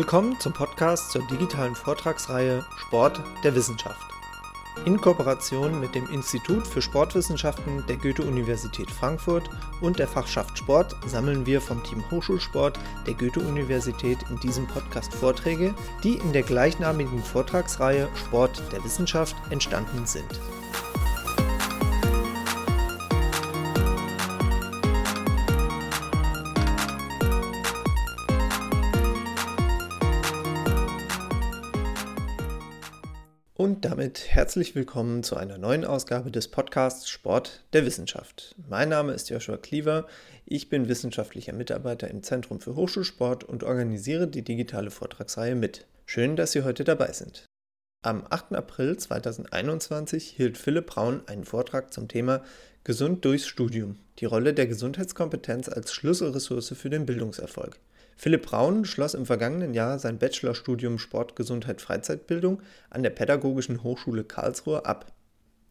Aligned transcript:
Willkommen 0.00 0.40
zum 0.40 0.54
Podcast 0.54 1.10
zur 1.10 1.20
digitalen 1.26 1.74
Vortragsreihe 1.74 2.64
Sport 2.78 3.20
der 3.44 3.54
Wissenschaft. 3.54 4.00
In 4.86 4.98
Kooperation 4.98 5.78
mit 5.78 5.94
dem 5.94 6.08
Institut 6.08 6.66
für 6.66 6.80
Sportwissenschaften 6.80 7.84
der 7.86 7.98
Goethe-Universität 7.98 8.90
Frankfurt 8.90 9.50
und 9.82 9.98
der 9.98 10.08
Fachschaft 10.08 10.56
Sport 10.56 10.96
sammeln 11.04 11.44
wir 11.44 11.60
vom 11.60 11.84
Team 11.84 12.02
Hochschulsport 12.10 12.78
der 13.06 13.12
Goethe-Universität 13.12 14.16
in 14.30 14.40
diesem 14.40 14.66
Podcast 14.66 15.12
Vorträge, 15.12 15.74
die 16.02 16.14
in 16.14 16.32
der 16.32 16.44
gleichnamigen 16.44 17.22
Vortragsreihe 17.22 18.08
Sport 18.14 18.62
der 18.72 18.82
Wissenschaft 18.82 19.36
entstanden 19.50 20.06
sind. 20.06 20.40
Herzlich 34.40 34.74
willkommen 34.74 35.22
zu 35.22 35.36
einer 35.36 35.58
neuen 35.58 35.84
Ausgabe 35.84 36.30
des 36.30 36.48
Podcasts 36.48 37.10
Sport 37.10 37.62
der 37.74 37.84
Wissenschaft. 37.84 38.54
Mein 38.70 38.88
Name 38.88 39.12
ist 39.12 39.28
Joshua 39.28 39.58
Cleaver, 39.58 40.06
ich 40.46 40.70
bin 40.70 40.88
wissenschaftlicher 40.88 41.52
Mitarbeiter 41.52 42.08
im 42.08 42.22
Zentrum 42.22 42.58
für 42.58 42.74
Hochschulsport 42.74 43.44
und 43.44 43.64
organisiere 43.64 44.28
die 44.28 44.40
digitale 44.40 44.90
Vortragsreihe 44.90 45.54
mit. 45.54 45.86
Schön, 46.06 46.36
dass 46.36 46.52
Sie 46.52 46.62
heute 46.62 46.84
dabei 46.84 47.12
sind. 47.12 47.44
Am 48.02 48.26
8. 48.30 48.54
April 48.54 48.96
2021 48.96 50.28
hielt 50.28 50.56
Philipp 50.56 50.86
Braun 50.86 51.20
einen 51.26 51.44
Vortrag 51.44 51.92
zum 51.92 52.08
Thema 52.08 52.42
Gesund 52.82 53.26
durchs 53.26 53.46
Studium, 53.46 53.98
die 54.20 54.24
Rolle 54.24 54.54
der 54.54 54.66
Gesundheitskompetenz 54.66 55.68
als 55.68 55.92
Schlüsselressource 55.92 56.72
für 56.78 56.88
den 56.88 57.04
Bildungserfolg. 57.04 57.78
Philipp 58.20 58.44
Braun 58.44 58.84
schloss 58.84 59.14
im 59.14 59.24
vergangenen 59.24 59.72
Jahr 59.72 59.98
sein 59.98 60.18
Bachelorstudium 60.18 60.98
Sport, 60.98 61.36
Gesundheit, 61.36 61.80
Freizeitbildung 61.80 62.60
an 62.90 63.02
der 63.02 63.08
Pädagogischen 63.08 63.82
Hochschule 63.82 64.24
Karlsruhe 64.24 64.84
ab. 64.84 65.14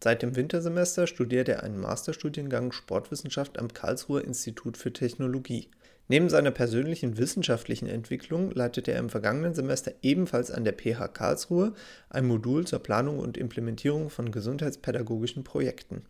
Seit 0.03 0.23
dem 0.23 0.35
Wintersemester 0.35 1.05
studiert 1.05 1.47
er 1.47 1.61
einen 1.61 1.79
Masterstudiengang 1.79 2.71
Sportwissenschaft 2.71 3.59
am 3.59 3.71
Karlsruher 3.71 4.23
Institut 4.23 4.77
für 4.77 4.91
Technologie. 4.91 5.69
Neben 6.07 6.27
seiner 6.27 6.49
persönlichen 6.49 7.19
wissenschaftlichen 7.19 7.87
Entwicklung 7.87 8.49
leitete 8.49 8.93
er 8.93 8.99
im 8.99 9.11
vergangenen 9.11 9.53
Semester 9.53 9.93
ebenfalls 10.01 10.49
an 10.49 10.63
der 10.63 10.73
PH 10.73 11.09
Karlsruhe 11.09 11.75
ein 12.09 12.25
Modul 12.25 12.65
zur 12.65 12.79
Planung 12.79 13.19
und 13.19 13.37
Implementierung 13.37 14.09
von 14.09 14.31
gesundheitspädagogischen 14.31 15.43
Projekten. 15.43 16.01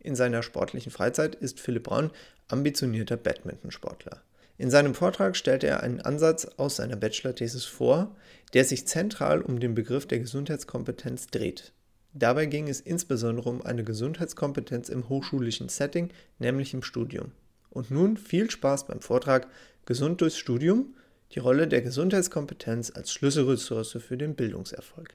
In 0.00 0.16
seiner 0.16 0.42
sportlichen 0.42 0.90
Freizeit 0.90 1.36
ist 1.36 1.60
Philipp 1.60 1.84
Braun 1.84 2.10
ambitionierter 2.48 3.16
Badmintonsportler. 3.16 4.22
In 4.58 4.70
seinem 4.70 4.94
Vortrag 4.94 5.36
stellte 5.36 5.68
er 5.68 5.84
einen 5.84 6.00
Ansatz 6.00 6.44
aus 6.56 6.76
seiner 6.76 6.96
Bachelor-Thesis 6.96 7.64
vor, 7.64 8.16
der 8.54 8.64
sich 8.64 8.88
zentral 8.88 9.40
um 9.40 9.60
den 9.60 9.76
Begriff 9.76 10.06
der 10.06 10.18
Gesundheitskompetenz 10.18 11.28
dreht. 11.28 11.72
Dabei 12.12 12.46
ging 12.46 12.68
es 12.68 12.80
insbesondere 12.80 13.48
um 13.48 13.62
eine 13.62 13.84
Gesundheitskompetenz 13.84 14.88
im 14.88 15.08
hochschulischen 15.08 15.68
Setting, 15.68 16.10
nämlich 16.40 16.74
im 16.74 16.82
Studium. 16.82 17.30
Und 17.70 17.92
nun 17.92 18.16
viel 18.16 18.50
Spaß 18.50 18.88
beim 18.88 19.00
Vortrag 19.00 19.46
Gesund 19.86 20.20
durchs 20.20 20.36
Studium, 20.36 20.96
die 21.32 21.38
Rolle 21.38 21.68
der 21.68 21.82
Gesundheitskompetenz 21.82 22.90
als 22.90 23.12
Schlüsselressource 23.12 23.98
für 24.00 24.16
den 24.16 24.34
Bildungserfolg. 24.34 25.14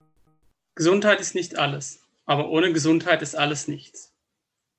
Gesundheit 0.75 1.19
ist 1.19 1.35
nicht 1.35 1.57
alles, 1.57 1.99
aber 2.25 2.49
ohne 2.49 2.71
Gesundheit 2.71 3.21
ist 3.21 3.35
alles 3.35 3.67
nichts. 3.67 4.13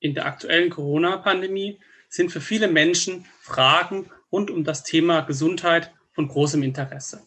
In 0.01 0.15
der 0.15 0.25
aktuellen 0.25 0.71
Corona-Pandemie 0.71 1.81
sind 2.09 2.33
für 2.33 2.41
viele 2.41 2.69
Menschen 2.69 3.27
Fragen 3.41 4.11
rund 4.35 4.51
um 4.51 4.65
das 4.65 4.83
Thema 4.83 5.21
Gesundheit 5.21 5.93
von 6.11 6.27
großem 6.27 6.65
Interesse. 6.65 7.23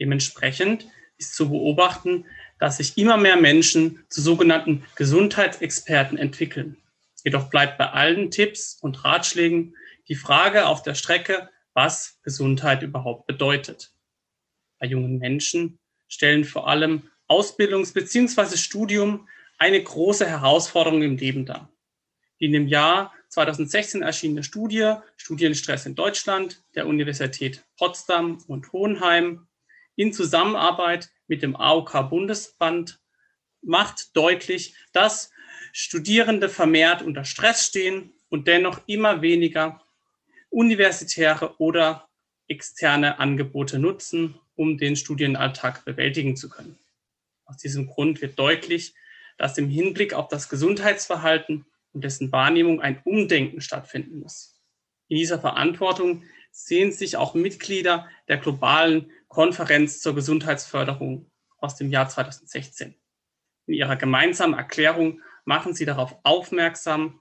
Dementsprechend 0.00 0.88
ist 1.18 1.34
zu 1.34 1.50
beobachten, 1.50 2.24
dass 2.58 2.78
sich 2.78 2.96
immer 2.96 3.18
mehr 3.18 3.36
Menschen 3.36 4.02
zu 4.08 4.22
sogenannten 4.22 4.86
Gesundheitsexperten 4.96 6.16
entwickeln. 6.16 6.78
Jedoch 7.24 7.50
bleibt 7.50 7.76
bei 7.76 7.90
allen 7.90 8.30
Tipps 8.30 8.78
und 8.80 9.04
Ratschlägen 9.04 9.76
die 10.08 10.14
Frage 10.14 10.66
auf 10.66 10.82
der 10.82 10.94
Strecke, 10.94 11.50
was 11.74 12.18
Gesundheit 12.22 12.80
überhaupt 12.82 13.26
bedeutet. 13.26 13.92
Bei 14.78 14.86
jungen 14.86 15.18
Menschen 15.18 15.78
stellen 16.08 16.44
vor 16.44 16.68
allem 16.68 17.02
Ausbildungs- 17.28 17.92
bzw. 17.92 18.56
Studium 18.56 19.28
eine 19.58 19.82
große 19.82 20.26
Herausforderung 20.26 21.02
im 21.02 21.18
Leben 21.18 21.44
dar. 21.44 21.68
Die 22.40 22.46
in 22.46 22.52
dem 22.52 22.66
Jahr 22.66 23.12
2016 23.34 24.02
erschienene 24.02 24.44
Studie 24.44 24.94
Studienstress 25.16 25.86
in 25.86 25.96
Deutschland 25.96 26.62
der 26.76 26.86
Universität 26.86 27.64
Potsdam 27.76 28.38
und 28.46 28.72
Hohenheim 28.72 29.48
in 29.96 30.12
Zusammenarbeit 30.12 31.10
mit 31.26 31.42
dem 31.42 31.56
AOK 31.56 32.10
Bundesband 32.10 33.00
macht 33.60 34.16
deutlich, 34.16 34.74
dass 34.92 35.32
Studierende 35.72 36.48
vermehrt 36.48 37.02
unter 37.02 37.24
Stress 37.24 37.66
stehen 37.66 38.12
und 38.28 38.46
dennoch 38.46 38.80
immer 38.86 39.20
weniger 39.20 39.80
universitäre 40.50 41.56
oder 41.58 42.08
externe 42.46 43.18
Angebote 43.18 43.80
nutzen, 43.80 44.38
um 44.54 44.78
den 44.78 44.94
Studienalltag 44.94 45.84
bewältigen 45.84 46.36
zu 46.36 46.48
können. 46.48 46.78
Aus 47.46 47.56
diesem 47.56 47.88
Grund 47.88 48.22
wird 48.22 48.38
deutlich, 48.38 48.94
dass 49.38 49.58
im 49.58 49.68
Hinblick 49.68 50.14
auf 50.14 50.28
das 50.28 50.48
Gesundheitsverhalten 50.48 51.66
und 51.94 52.04
dessen 52.04 52.32
Wahrnehmung 52.32 52.80
ein 52.82 53.00
Umdenken 53.04 53.60
stattfinden 53.60 54.18
muss. 54.18 54.60
In 55.08 55.16
dieser 55.16 55.38
Verantwortung 55.38 56.24
sehen 56.50 56.92
sich 56.92 57.16
auch 57.16 57.34
Mitglieder 57.34 58.08
der 58.28 58.38
globalen 58.38 59.10
Konferenz 59.28 60.00
zur 60.00 60.14
Gesundheitsförderung 60.14 61.30
aus 61.58 61.76
dem 61.76 61.90
Jahr 61.90 62.08
2016. 62.08 62.94
In 63.66 63.74
ihrer 63.74 63.96
gemeinsamen 63.96 64.54
Erklärung 64.54 65.22
machen 65.44 65.74
sie 65.74 65.84
darauf 65.84 66.16
aufmerksam, 66.22 67.20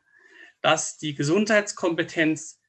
dass 0.62 0.98
die 0.98 1.14
Gesundheitskompetenz 1.16 2.60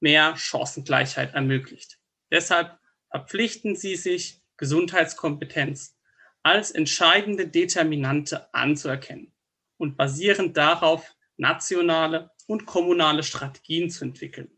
mehr 0.00 0.36
Chancengleichheit 0.36 1.34
ermöglicht. 1.34 1.98
Deshalb 2.30 2.78
verpflichten 3.10 3.76
sie 3.76 3.96
sich, 3.96 4.40
Gesundheitskompetenz 4.56 5.96
als 6.42 6.70
entscheidende 6.70 7.48
Determinante 7.48 8.52
anzuerkennen 8.54 9.32
und 9.76 9.96
basierend 9.96 10.56
darauf 10.56 11.14
nationale 11.42 12.30
und 12.46 12.64
kommunale 12.66 13.22
Strategien 13.22 13.90
zu 13.90 14.04
entwickeln. 14.04 14.50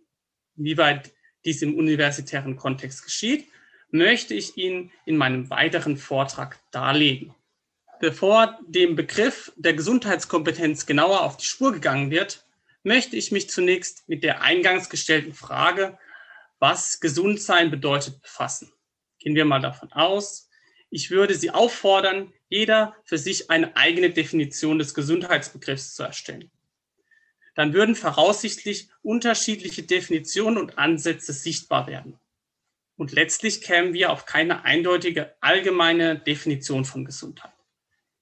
Inwieweit 0.57 1.13
dies 1.45 1.63
im 1.63 1.77
universitären 1.77 2.57
Kontext 2.57 3.03
geschieht, 3.03 3.49
möchte 3.91 4.35
ich 4.35 4.57
Ihnen 4.57 4.93
in 5.07 5.17
meinem 5.17 5.51
weiteren 5.51 5.97
Vortrag 5.97 6.61
darlegen. 6.71 7.35
Bevor 8.01 8.59
dem 8.67 8.97
Begriff 8.97 9.53
der 9.57 9.73
Gesundheitskompetenz 9.75 10.85
genauer 10.85 11.23
auf 11.23 11.37
die 11.39 11.47
Spur 11.47 11.73
gegangen 11.73 12.11
wird, 12.11 12.47
möchte 12.83 13.17
ich 13.17 13.33
mich 13.33 13.49
zunächst 13.49 14.07
mit 14.09 14.23
der 14.23 14.43
eingangs 14.43 14.91
gestellten 14.91 15.33
Frage, 15.33 15.99
was 16.59 17.01
Gesundsein 17.01 17.71
bedeutet, 17.71 18.21
befassen. 18.21 18.73
Gehen 19.21 19.35
wir 19.35 19.45
mal 19.45 19.61
davon 19.61 19.91
aus, 19.93 20.51
ich 20.91 21.11
würde 21.11 21.35
Sie 21.35 21.51
auffordern, 21.51 22.33
jeder 22.49 22.95
für 23.05 23.19
sich 23.19 23.51
eine 23.51 23.75
eigene 23.77 24.11
Definition 24.11 24.79
des 24.79 24.95
Gesundheitsbegriffs 24.95 25.95
zu 25.95 26.03
erstellen 26.03 26.51
dann 27.55 27.73
würden 27.73 27.95
voraussichtlich 27.95 28.89
unterschiedliche 29.03 29.83
Definitionen 29.83 30.59
und 30.59 30.79
Ansätze 30.79 31.33
sichtbar 31.33 31.87
werden. 31.87 32.19
Und 32.97 33.13
letztlich 33.13 33.61
kämen 33.61 33.93
wir 33.93 34.11
auf 34.11 34.27
keine 34.27 34.65
eindeutige 34.65 35.35
allgemeine 35.41 36.19
Definition 36.19 36.85
von 36.85 37.05
Gesundheit, 37.05 37.53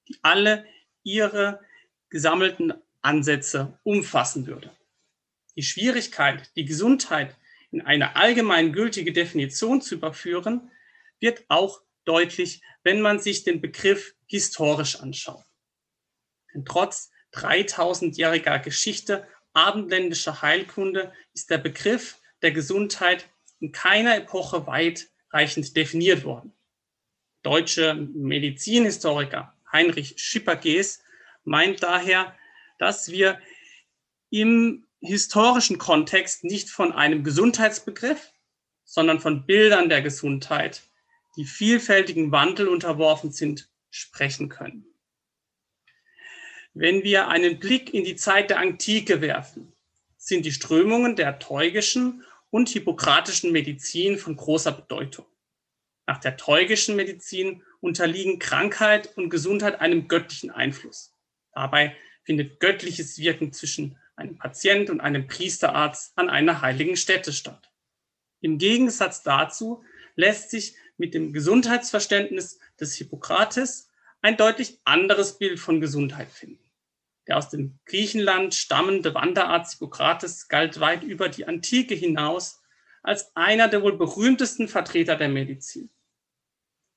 die 0.09 0.17
alle 0.23 0.67
ihre 1.03 1.61
gesammelten 2.09 2.73
Ansätze 3.03 3.79
umfassen 3.83 4.47
würde. 4.47 4.71
Die 5.57 5.63
Schwierigkeit, 5.63 6.51
die 6.57 6.65
Gesundheit 6.65 7.37
in 7.71 7.83
eine 7.83 8.17
allgemein 8.17 8.73
gültige 8.73 9.13
Definition 9.13 9.83
zu 9.83 9.95
überführen, 9.95 10.71
wird 11.21 11.45
auch 11.49 11.83
deutlich, 12.05 12.63
wenn 12.83 13.01
man 13.01 13.19
sich 13.19 13.45
den 13.45 13.61
Begriff 13.61 14.15
historisch 14.27 15.01
anschaut. 15.01 15.45
Denn 16.55 16.65
trotz 16.65 17.12
3000-jähriger 17.35 18.59
Geschichte 18.59 19.27
abendländischer 19.53 20.43
Heilkunde 20.43 21.13
ist 21.35 21.51
der 21.51 21.59
Begriff 21.59 22.19
der 22.43 22.53
Gesundheit 22.53 23.29
in 23.61 23.73
keiner 23.73 24.17
Epoche 24.17 24.67
weitreichend 24.67 25.77
definiert 25.77 26.25
worden. 26.25 26.53
Deutsche 27.43 27.95
Medizinhistoriker 27.95 29.55
Heinrich 29.73 30.15
Schippergees 30.17 31.03
meint 31.45 31.83
daher, 31.83 32.37
dass 32.79 33.11
wir 33.11 33.41
im 34.31 34.87
historischen 35.01 35.79
Kontext 35.79 36.45
nicht 36.45 36.71
von 36.71 36.93
einem 36.93 37.25
Gesundheitsbegriff, 37.25 38.33
sondern 38.85 39.21
von 39.21 39.47
Bildern 39.47 39.89
der 39.89 40.03
Gesundheit, 40.03 40.83
die 41.37 41.45
vielfältigen 41.45 42.31
Wandel 42.31 42.69
unterworfen 42.69 43.33
sind, 43.33 43.71
sprechen 43.91 44.49
können. 44.49 44.92
Wenn 46.75 47.03
wir 47.03 47.29
einen 47.29 47.59
Blick 47.59 47.93
in 47.93 48.05
die 48.05 48.17
Zeit 48.17 48.49
der 48.49 48.59
Antike 48.59 49.21
werfen, 49.21 49.73
sind 50.17 50.47
die 50.47 50.53
Strömungen 50.53 51.17
der 51.17 51.39
teugischen 51.39 52.25
und 52.51 52.71
hippokratischen 52.71 53.53
Medizin 53.53 54.17
von 54.17 54.37
großer 54.37 54.73
Bedeutung. 54.73 55.27
Nach 56.07 56.19
der 56.19 56.37
teugischen 56.37 56.97
Medizin 56.97 57.63
unterliegen 57.81 58.39
Krankheit 58.39 59.17
und 59.17 59.29
Gesundheit 59.29 59.81
einem 59.81 60.09
göttlichen 60.09 60.51
Einfluss. 60.51 61.13
Dabei 61.53 61.95
findet 62.23 62.59
göttliches 62.59 63.19
Wirken 63.19 63.53
zwischen 63.53 63.99
einem 64.17 64.39
Patient 64.39 64.89
und 64.89 65.01
einem 65.01 65.27
Priesterarzt 65.27 66.13
an 66.17 66.31
einer 66.31 66.63
heiligen 66.63 66.97
Stätte 66.97 67.33
statt. 67.33 67.71
Im 68.41 68.59
Gegensatz 68.59 69.23
dazu 69.23 69.85
lässt 70.17 70.51
sich 70.51 70.75
mit 70.97 71.15
dem 71.15 71.33
Gesundheitsverständnis 71.33 72.59
des 72.81 72.95
Hippokrates 72.95 73.91
ein 74.23 74.37
deutlich 74.37 74.79
anderes 74.85 75.39
Bild 75.39 75.61
von 75.61 75.81
Gesundheit 75.81 76.31
finden. 76.31 76.71
Der 77.29 77.37
aus 77.37 77.51
dem 77.51 77.79
Griechenland 77.85 78.55
stammende 78.55 79.15
Wanderarzt 79.15 79.75
Hippokrates 79.75 80.49
galt 80.49 80.81
weit 80.81 81.03
über 81.03 81.29
die 81.29 81.47
Antike 81.47 81.95
hinaus 81.95 82.63
als 83.03 83.35
einer 83.37 83.69
der 83.69 83.83
wohl 83.83 83.97
berühmtesten 83.97 84.69
Vertreter 84.69 85.17
der 85.17 85.29
Medizin. 85.29 85.91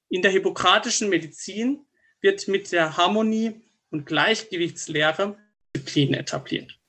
In 0.10 0.22
der 0.22 0.31
hippokratischen 0.31 1.10
Medizin 1.10 1.86
wird 2.22 2.48
mit 2.48 2.72
der 2.72 2.95
Harmonie 2.95 3.62
und 3.89 4.06
Gleichgewichtslehre 4.06 5.38
Disziplin 5.75 6.13
etabliert. 6.13 6.80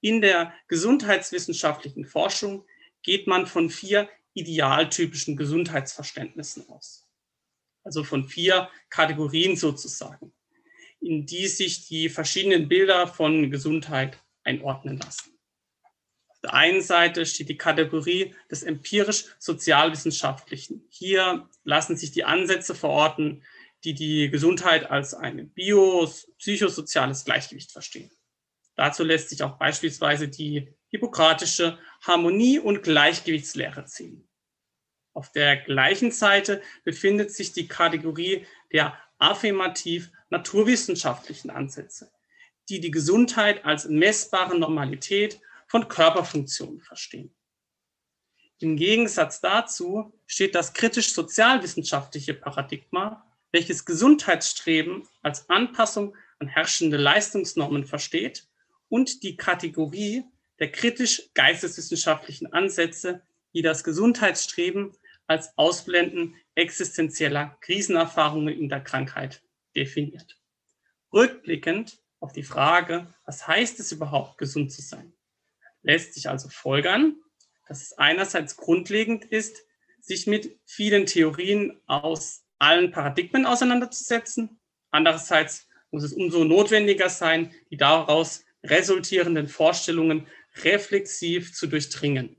In 0.00 0.20
der 0.20 0.54
gesundheitswissenschaftlichen 0.68 2.04
Forschung 2.04 2.66
geht 3.02 3.26
man 3.26 3.46
von 3.46 3.70
vier 3.70 4.08
idealtypischen 4.34 5.36
Gesundheitsverständnissen 5.36 6.68
aus. 6.68 7.03
Also 7.84 8.02
von 8.02 8.26
vier 8.26 8.70
Kategorien 8.88 9.56
sozusagen, 9.56 10.32
in 11.00 11.26
die 11.26 11.48
sich 11.48 11.86
die 11.86 12.08
verschiedenen 12.08 12.68
Bilder 12.68 13.06
von 13.06 13.50
Gesundheit 13.50 14.18
einordnen 14.42 14.98
lassen 14.98 15.34
der 16.44 16.54
einen 16.54 16.82
Seite 16.82 17.26
steht 17.26 17.48
die 17.48 17.56
Kategorie 17.56 18.34
des 18.50 18.62
empirisch-sozialwissenschaftlichen. 18.62 20.86
Hier 20.90 21.48
lassen 21.64 21.96
sich 21.96 22.12
die 22.12 22.24
Ansätze 22.24 22.74
verorten, 22.74 23.42
die 23.82 23.94
die 23.94 24.28
Gesundheit 24.28 24.90
als 24.90 25.14
ein 25.14 25.48
bio-psychosoziales 25.54 27.24
Gleichgewicht 27.24 27.72
verstehen. 27.72 28.10
Dazu 28.76 29.04
lässt 29.04 29.30
sich 29.30 29.42
auch 29.42 29.56
beispielsweise 29.56 30.28
die 30.28 30.68
hippokratische 30.88 31.78
Harmonie- 32.02 32.58
und 32.58 32.82
Gleichgewichtslehre 32.82 33.86
ziehen. 33.86 34.28
Auf 35.14 35.32
der 35.32 35.56
gleichen 35.58 36.10
Seite 36.10 36.60
befindet 36.82 37.30
sich 37.30 37.52
die 37.52 37.68
Kategorie 37.68 38.44
der 38.72 38.98
affirmativ-naturwissenschaftlichen 39.18 41.50
Ansätze, 41.50 42.10
die 42.68 42.80
die 42.80 42.90
Gesundheit 42.90 43.64
als 43.64 43.88
messbare 43.88 44.58
Normalität 44.58 45.40
von 45.68 45.86
Körperfunktionen 45.86 46.80
verstehen. 46.80 47.32
Im 48.58 48.76
Gegensatz 48.76 49.40
dazu 49.40 50.12
steht 50.26 50.56
das 50.56 50.74
kritisch-sozialwissenschaftliche 50.74 52.34
Paradigma, 52.34 53.24
welches 53.52 53.84
Gesundheitsstreben 53.84 55.06
als 55.22 55.48
Anpassung 55.48 56.16
an 56.40 56.48
herrschende 56.48 56.96
Leistungsnormen 56.96 57.84
versteht 57.84 58.48
und 58.88 59.22
die 59.22 59.36
Kategorie 59.36 60.24
der 60.58 60.72
kritisch-geisteswissenschaftlichen 60.72 62.52
Ansätze, 62.52 63.22
die 63.54 63.62
das 63.62 63.84
Gesundheitsstreben 63.84 64.96
als 65.26 65.56
Ausblenden 65.56 66.36
existenzieller 66.54 67.56
Krisenerfahrungen 67.60 68.54
in 68.54 68.68
der 68.68 68.80
Krankheit 68.80 69.42
definiert. 69.74 70.38
Rückblickend 71.12 71.98
auf 72.20 72.32
die 72.32 72.42
Frage, 72.42 73.12
was 73.24 73.46
heißt 73.46 73.80
es 73.80 73.92
überhaupt, 73.92 74.38
gesund 74.38 74.72
zu 74.72 74.82
sein, 74.82 75.12
lässt 75.82 76.14
sich 76.14 76.28
also 76.28 76.48
folgern, 76.48 77.16
dass 77.68 77.82
es 77.82 77.92
einerseits 77.94 78.56
grundlegend 78.56 79.24
ist, 79.24 79.62
sich 80.00 80.26
mit 80.26 80.58
vielen 80.64 81.06
Theorien 81.06 81.80
aus 81.86 82.44
allen 82.58 82.90
Paradigmen 82.90 83.46
auseinanderzusetzen. 83.46 84.60
Andererseits 84.90 85.66
muss 85.90 86.02
es 86.02 86.12
umso 86.12 86.44
notwendiger 86.44 87.08
sein, 87.08 87.54
die 87.70 87.76
daraus 87.76 88.44
resultierenden 88.62 89.48
Vorstellungen 89.48 90.26
reflexiv 90.62 91.54
zu 91.54 91.66
durchdringen. 91.66 92.36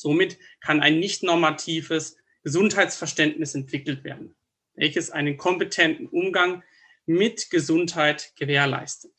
Somit 0.00 0.38
kann 0.60 0.80
ein 0.80 0.98
nicht 0.98 1.22
normatives 1.22 2.16
Gesundheitsverständnis 2.42 3.54
entwickelt 3.54 4.02
werden, 4.02 4.34
welches 4.72 5.10
einen 5.10 5.36
kompetenten 5.36 6.06
Umgang 6.06 6.62
mit 7.04 7.50
Gesundheit 7.50 8.32
gewährleistet. 8.34 9.12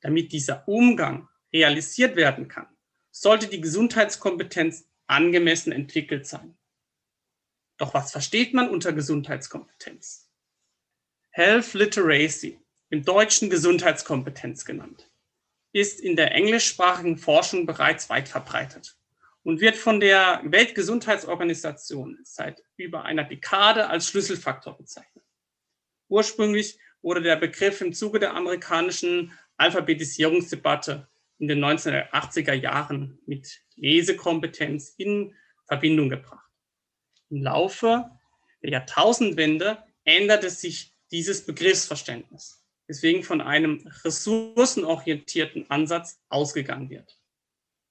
Damit 0.00 0.30
dieser 0.30 0.68
Umgang 0.68 1.28
realisiert 1.52 2.14
werden 2.14 2.46
kann, 2.46 2.68
sollte 3.10 3.48
die 3.48 3.60
Gesundheitskompetenz 3.60 4.86
angemessen 5.08 5.72
entwickelt 5.72 6.24
sein. 6.28 6.56
Doch 7.76 7.94
was 7.94 8.12
versteht 8.12 8.54
man 8.54 8.70
unter 8.70 8.92
Gesundheitskompetenz? 8.92 10.30
Health 11.30 11.74
Literacy, 11.74 12.60
im 12.90 13.04
Deutschen 13.04 13.50
Gesundheitskompetenz 13.50 14.64
genannt, 14.64 15.10
ist 15.72 15.98
in 15.98 16.14
der 16.14 16.30
englischsprachigen 16.30 17.18
Forschung 17.18 17.66
bereits 17.66 18.08
weit 18.08 18.28
verbreitet 18.28 18.96
und 19.44 19.60
wird 19.60 19.76
von 19.76 20.00
der 20.00 20.40
Weltgesundheitsorganisation 20.44 22.18
seit 22.24 22.62
über 22.76 23.04
einer 23.04 23.24
Dekade 23.24 23.88
als 23.88 24.08
Schlüsselfaktor 24.08 24.76
bezeichnet. 24.76 25.24
Ursprünglich 26.08 26.78
wurde 27.02 27.22
der 27.22 27.36
Begriff 27.36 27.80
im 27.80 27.92
Zuge 27.92 28.18
der 28.18 28.34
amerikanischen 28.34 29.32
Alphabetisierungsdebatte 29.56 31.08
in 31.38 31.48
den 31.48 31.62
1980er 31.62 32.54
Jahren 32.54 33.18
mit 33.26 33.60
Lesekompetenz 33.76 34.94
in 34.96 35.34
Verbindung 35.66 36.08
gebracht. 36.08 36.48
Im 37.28 37.42
Laufe 37.42 38.10
der 38.62 38.70
Jahrtausendwende 38.70 39.82
änderte 40.04 40.48
sich 40.48 40.94
dieses 41.10 41.44
Begriffsverständnis, 41.44 42.64
weswegen 42.86 43.22
von 43.22 43.40
einem 43.40 43.86
ressourcenorientierten 44.04 45.70
Ansatz 45.70 46.20
ausgegangen 46.28 46.88
wird. 46.88 47.20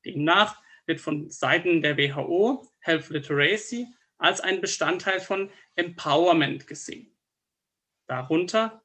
Demnach 0.06 0.63
wird 0.86 1.02
von 1.02 1.30
Seiten 1.30 1.82
der 1.82 1.98
WHO 1.98 2.68
Health 2.80 3.10
Literacy 3.10 3.88
als 4.18 4.42
ein 4.42 4.62
Bestandteil 4.62 5.20
von 5.20 5.50
Empowerment 5.76 6.68
gesehen. 6.68 7.16
Darunter 8.08 8.84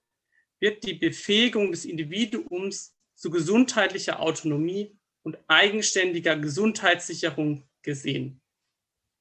wird 0.61 0.85
die 0.85 0.95
Befähigung 0.95 1.71
des 1.71 1.85
Individuums 1.85 2.97
zu 3.15 3.31
gesundheitlicher 3.31 4.21
Autonomie 4.21 4.97
und 5.23 5.39
eigenständiger 5.49 6.37
Gesundheitssicherung 6.37 7.69
gesehen. 7.83 8.41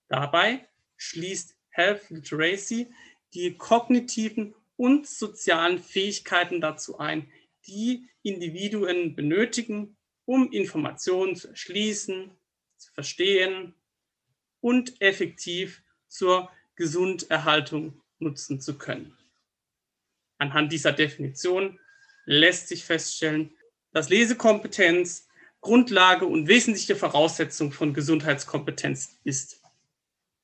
Dabei 0.07 0.67
schließt 0.98 1.55
Health 1.69 2.10
Literacy 2.10 2.91
die 3.34 3.57
kognitiven 3.57 4.55
und 4.77 5.07
sozialen 5.07 5.79
Fähigkeiten 5.79 6.62
dazu 6.62 6.98
ein, 7.00 7.31
die 7.65 8.07
Individuen 8.22 9.15
benötigen, 9.15 9.98
um 10.25 10.51
Informationen 10.51 11.36
zu 11.36 11.50
erschließen, 11.50 12.31
zu 12.77 12.91
verstehen 12.93 13.74
und 14.62 15.01
effektiv 15.01 15.84
zur 16.07 16.50
Gesunderhaltung 16.75 18.01
nutzen 18.19 18.62
zu 18.62 18.77
können. 18.77 19.17
Anhand 20.38 20.72
dieser 20.72 20.93
Definition 20.93 21.79
lässt 22.25 22.67
sich 22.67 22.86
feststellen, 22.86 23.51
dass 23.91 24.10
Lesekompetenz 24.10 25.27
Grundlage 25.62 26.25
und 26.25 26.48
wesentliche 26.48 26.96
Voraussetzung 26.96 27.72
von 27.72 27.93
Gesundheitskompetenz 27.93 29.17
ist. 29.24 29.62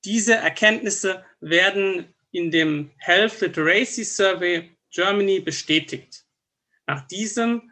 Diese 0.06 0.36
Erkenntnisse 0.36 1.24
werden 1.40 2.14
in 2.32 2.50
dem 2.52 2.92
Health 2.98 3.40
Literacy 3.42 4.04
Survey 4.04 4.76
Germany 4.92 5.40
bestätigt. 5.40 6.26
Nach 6.88 7.08
diesem 7.08 7.72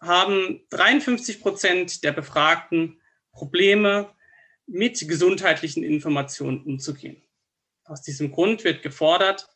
haben 0.00 0.60
53 0.70 1.40
Prozent 1.40 2.04
der 2.04 2.12
Befragten 2.12 3.00
Probleme 3.34 4.14
mit 4.66 5.06
gesundheitlichen 5.06 5.84
Informationen 5.84 6.62
umzugehen. 6.62 7.22
Aus 7.84 8.00
diesem 8.00 8.32
Grund 8.32 8.64
wird 8.64 8.82
gefordert, 8.82 9.48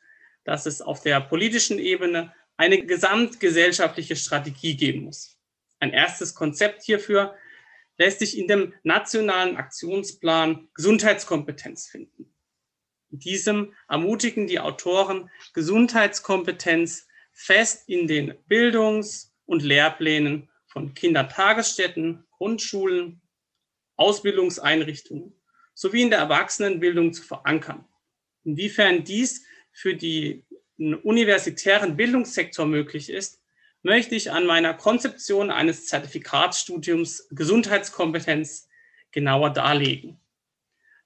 dass 0.44 0.66
es 0.66 0.82
auf 0.82 1.00
der 1.02 1.20
politischen 1.20 1.78
Ebene 1.78 2.34
eine 2.56 2.84
gesamtgesellschaftliche 2.84 4.16
Strategie 4.16 4.76
geben 4.76 5.04
muss. 5.04 5.38
Ein 5.78 5.92
erstes 5.92 6.34
Konzept 6.34 6.82
hierfür 6.82 7.34
lässt 7.96 8.18
sich 8.18 8.36
in 8.36 8.48
dem 8.48 8.74
nationalen 8.82 9.56
Aktionsplan 9.56 10.68
Gesundheitskompetenz 10.74 11.88
finden. 11.88 12.34
In 13.10 13.20
diesem 13.20 13.74
ermutigen 13.88 14.46
die 14.46 14.60
Autoren, 14.60 15.30
Gesundheitskompetenz 15.54 17.06
fest 17.32 17.88
in 17.88 18.06
den 18.06 18.34
Bildungs- 18.48 19.34
und 19.46 19.62
Lehrplänen 19.62 20.50
von 20.66 20.94
Kindertagesstätten, 20.94 22.26
Grundschulen, 22.30 23.22
Ausbildungseinrichtungen 23.98 25.34
sowie 25.74 26.02
in 26.02 26.10
der 26.10 26.20
Erwachsenenbildung 26.20 27.12
zu 27.12 27.22
verankern. 27.22 27.84
Inwiefern 28.44 29.04
dies 29.04 29.44
für 29.72 29.94
den 29.94 30.44
universitären 31.02 31.96
Bildungssektor 31.96 32.66
möglich 32.66 33.10
ist, 33.10 33.42
möchte 33.82 34.14
ich 34.14 34.32
an 34.32 34.46
meiner 34.46 34.74
Konzeption 34.74 35.50
eines 35.50 35.86
Zertifikatsstudiums 35.86 37.28
Gesundheitskompetenz 37.30 38.68
genauer 39.12 39.50
darlegen. 39.50 40.20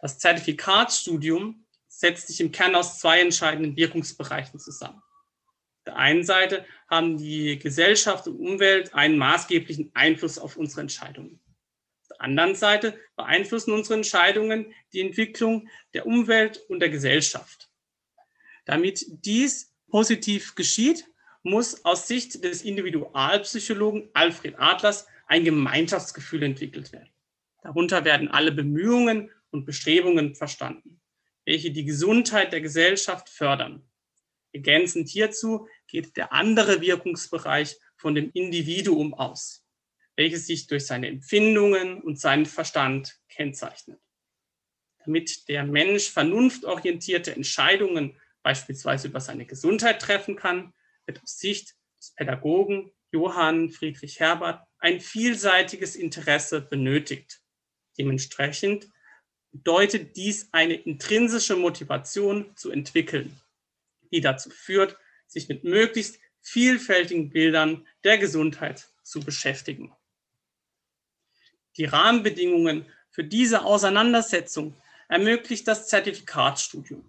Das 0.01 0.19
Zertifikatsstudium 0.19 1.67
setzt 1.87 2.29
sich 2.29 2.41
im 2.41 2.51
Kern 2.51 2.75
aus 2.75 2.99
zwei 2.99 3.21
entscheidenden 3.21 3.77
Wirkungsbereichen 3.77 4.59
zusammen. 4.59 4.99
Auf 4.99 5.85
der 5.87 5.97
einen 5.97 6.25
Seite 6.25 6.65
haben 6.89 7.19
die 7.19 7.59
Gesellschaft 7.59 8.27
und 8.27 8.41
Umwelt 8.41 8.95
einen 8.95 9.19
maßgeblichen 9.19 9.91
Einfluss 9.95 10.39
auf 10.39 10.57
unsere 10.57 10.81
Entscheidungen. 10.81 11.42
Anderen 12.23 12.55
Seite 12.55 12.99
beeinflussen 13.17 13.73
unsere 13.73 13.95
Entscheidungen 13.95 14.73
die 14.93 15.00
Entwicklung 15.00 15.69
der 15.95 16.07
Umwelt 16.07 16.59
und 16.69 16.81
der 16.81 16.88
Gesellschaft. 16.88 17.71
Damit 18.64 19.05
dies 19.09 19.75
positiv 19.88 20.55
geschieht, 20.55 21.07
muss 21.43 21.85
aus 21.85 22.07
Sicht 22.07 22.45
des 22.45 22.62
Individualpsychologen 22.62 24.09
Alfred 24.12 24.59
Adlers 24.59 25.07
ein 25.26 25.45
Gemeinschaftsgefühl 25.45 26.43
entwickelt 26.45 26.93
werden. 26.93 27.11
Darunter 27.62 28.05
werden 28.05 28.29
alle 28.29 28.52
Bemühungen 28.52 29.31
und 29.50 29.64
Bestrebungen 29.64 30.35
verstanden, 30.35 31.00
welche 31.45 31.71
die 31.71 31.85
Gesundheit 31.85 32.52
der 32.52 32.61
Gesellschaft 32.61 33.29
fördern. 33.29 33.83
Ergänzend 34.52 35.09
hierzu 35.09 35.69
geht 35.87 36.17
der 36.17 36.33
andere 36.33 36.81
Wirkungsbereich 36.81 37.76
von 37.97 38.14
dem 38.14 38.31
Individuum 38.33 39.14
aus, 39.14 39.62
welches 40.16 40.47
sich 40.47 40.66
durch 40.66 40.87
seine 40.87 41.09
Empfindungen 41.09 42.02
und 42.02 42.19
seinen 42.19 42.47
Verstand 42.47 43.19
kennzeichnet. 43.28 44.00
Damit 45.04 45.49
der 45.49 45.64
Mensch 45.64 46.11
vernunftorientierte 46.11 47.35
Entscheidungen 47.35 48.21
beispielsweise 48.42 49.09
über 49.09 49.21
seine 49.21 49.47
Gesundheit 49.47 50.00
treffen 50.00 50.37
kann, 50.37 50.73
wird 51.07 51.23
aus 51.23 51.38
Sicht 51.38 51.75
des 51.99 52.12
Pädagogen 52.14 52.92
Johann 53.11 53.71
Friedrich 53.71 54.21
Herbert 54.21 54.66
ein 54.78 55.00
vielseitiges 55.00 55.97
Interesse 55.97 56.61
benötigt. 56.61 57.40
Dementsprechend 57.99 58.88
bedeutet 59.52 60.16
dies 60.16 60.49
eine 60.52 60.75
intrinsische 60.75 61.57
Motivation 61.57 62.57
zu 62.57 62.71
entwickeln, 62.71 63.38
die 64.11 64.21
dazu 64.21 64.50
führt, 64.50 64.97
sich 65.26 65.49
mit 65.49 65.64
möglichst 65.64 66.19
vielfältigen 66.40 67.31
Bildern 67.31 67.87
der 68.02 68.19
Gesundheit 68.19 68.88
zu 69.02 69.21
beschäftigen. 69.21 69.95
Die 71.76 71.85
Rahmenbedingungen 71.85 72.87
für 73.11 73.25
diese 73.25 73.64
Auseinandersetzung 73.64 74.75
ermöglicht 75.09 75.67
das 75.69 75.88
Zertifikatsstudium. 75.88 77.05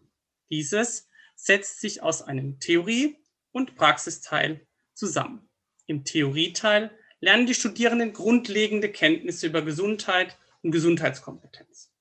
Dieses 0.49 1.09
setzt 1.35 1.81
sich 1.81 2.01
aus 2.01 2.21
einem 2.21 2.59
Theorie- 2.59 3.17
und 3.51 3.75
Praxisteil 3.75 4.65
zusammen. 4.93 5.49
Im 5.85 6.05
Theorieteil 6.05 6.91
lernen 7.19 7.45
die 7.45 7.53
Studierenden 7.53 8.13
grundlegende 8.13 8.89
Kenntnisse 8.89 9.47
über 9.47 9.61
Gesundheit 9.61 10.37
und 10.61 10.71
Gesundheitskompetenz. 10.71 11.91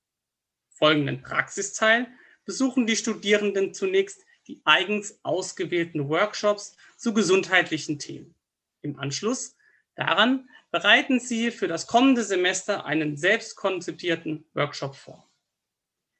Folgenden 0.69 1.21
Praxisteil 1.21 2.07
besuchen 2.45 2.87
die 2.87 2.95
Studierenden 2.95 3.73
zunächst 3.73 4.21
die 4.47 4.61
eigens 4.65 5.19
ausgewählten 5.23 6.09
Workshops 6.09 6.75
zu 6.97 7.13
gesundheitlichen 7.13 7.99
Themen. 7.99 8.35
Im 8.81 8.99
Anschluss 8.99 9.55
daran 9.95 10.49
bereiten 10.73 11.19
sie 11.19 11.51
für 11.51 11.67
das 11.67 11.85
kommende 11.85 12.23
Semester 12.23 12.83
einen 12.85 13.15
selbst 13.15 13.55
konzipierten 13.55 14.43
Workshop 14.55 14.95
vor. 14.95 15.29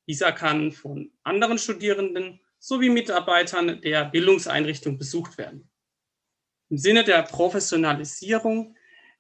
Dieser 0.07 0.31
kann 0.31 0.71
von 0.71 1.11
anderen 1.23 1.57
Studierenden 1.57 2.39
sowie 2.59 2.89
Mitarbeitern 2.89 3.81
der 3.81 4.05
Bildungseinrichtung 4.05 4.99
besucht 4.99 5.39
werden. 5.39 5.67
Im 6.69 6.77
Sinne 6.77 7.03
der 7.03 7.23
Professionalisierung 7.23 8.77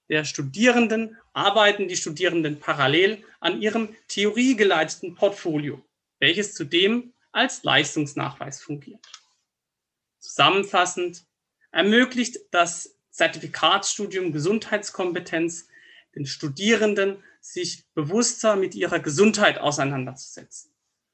der 0.07 0.23
Studierenden 0.23 1.17
arbeiten 1.33 1.87
die 1.87 1.97
Studierenden 1.97 2.59
parallel 2.59 3.23
an 3.39 3.59
ihrem 3.59 3.95
theoriegeleiteten 4.09 5.15
Portfolio, 5.15 5.83
welches 6.19 6.53
zudem 6.53 7.11
als 7.31 7.63
Leistungsnachweis 7.63 8.61
fungiert. 8.61 9.03
Zusammenfassend 10.19 11.25
ermöglicht 11.71 12.37
das 12.51 12.99
Zertifikatsstudium 13.13 14.31
Gesundheitskompetenz 14.31 15.67
den 16.15 16.25
Studierenden, 16.25 17.23
sich 17.41 17.85
bewusster 17.93 18.55
mit 18.55 18.75
ihrer 18.75 18.99
Gesundheit 18.99 19.57
auseinanderzusetzen, 19.59 20.71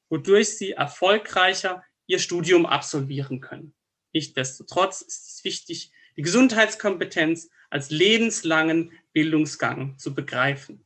wodurch 0.08 0.56
sie 0.56 0.72
erfolgreicher 0.72 1.84
ihr 2.06 2.18
Studium 2.18 2.66
absolvieren 2.66 3.40
können. 3.40 3.74
Nichtsdestotrotz 4.12 5.02
ist 5.02 5.28
es 5.28 5.44
wichtig, 5.44 5.92
die 6.16 6.22
Gesundheitskompetenz 6.22 7.50
als 7.68 7.90
lebenslangen 7.90 8.92
Bildungsgang 9.12 9.98
zu 9.98 10.14
begreifen. 10.14 10.84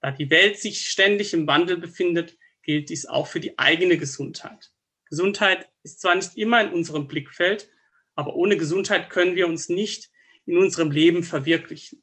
Da 0.00 0.10
die 0.10 0.30
Welt 0.30 0.58
sich 0.58 0.88
ständig 0.88 1.32
im 1.32 1.46
Wandel 1.46 1.76
befindet, 1.76 2.36
gilt 2.62 2.88
dies 2.88 3.06
auch 3.06 3.26
für 3.26 3.40
die 3.40 3.58
eigene 3.58 3.98
Gesundheit. 3.98 4.72
Gesundheit 5.08 5.68
ist 5.82 6.00
zwar 6.00 6.14
nicht 6.14 6.36
immer 6.36 6.60
in 6.62 6.72
unserem 6.72 7.06
Blickfeld, 7.06 7.68
aber 8.14 8.34
ohne 8.34 8.56
Gesundheit 8.56 9.10
können 9.10 9.36
wir 9.36 9.46
uns 9.46 9.68
nicht 9.68 10.10
in 10.46 10.58
unserem 10.58 10.90
Leben 10.90 11.22
verwirklichen. 11.22 12.02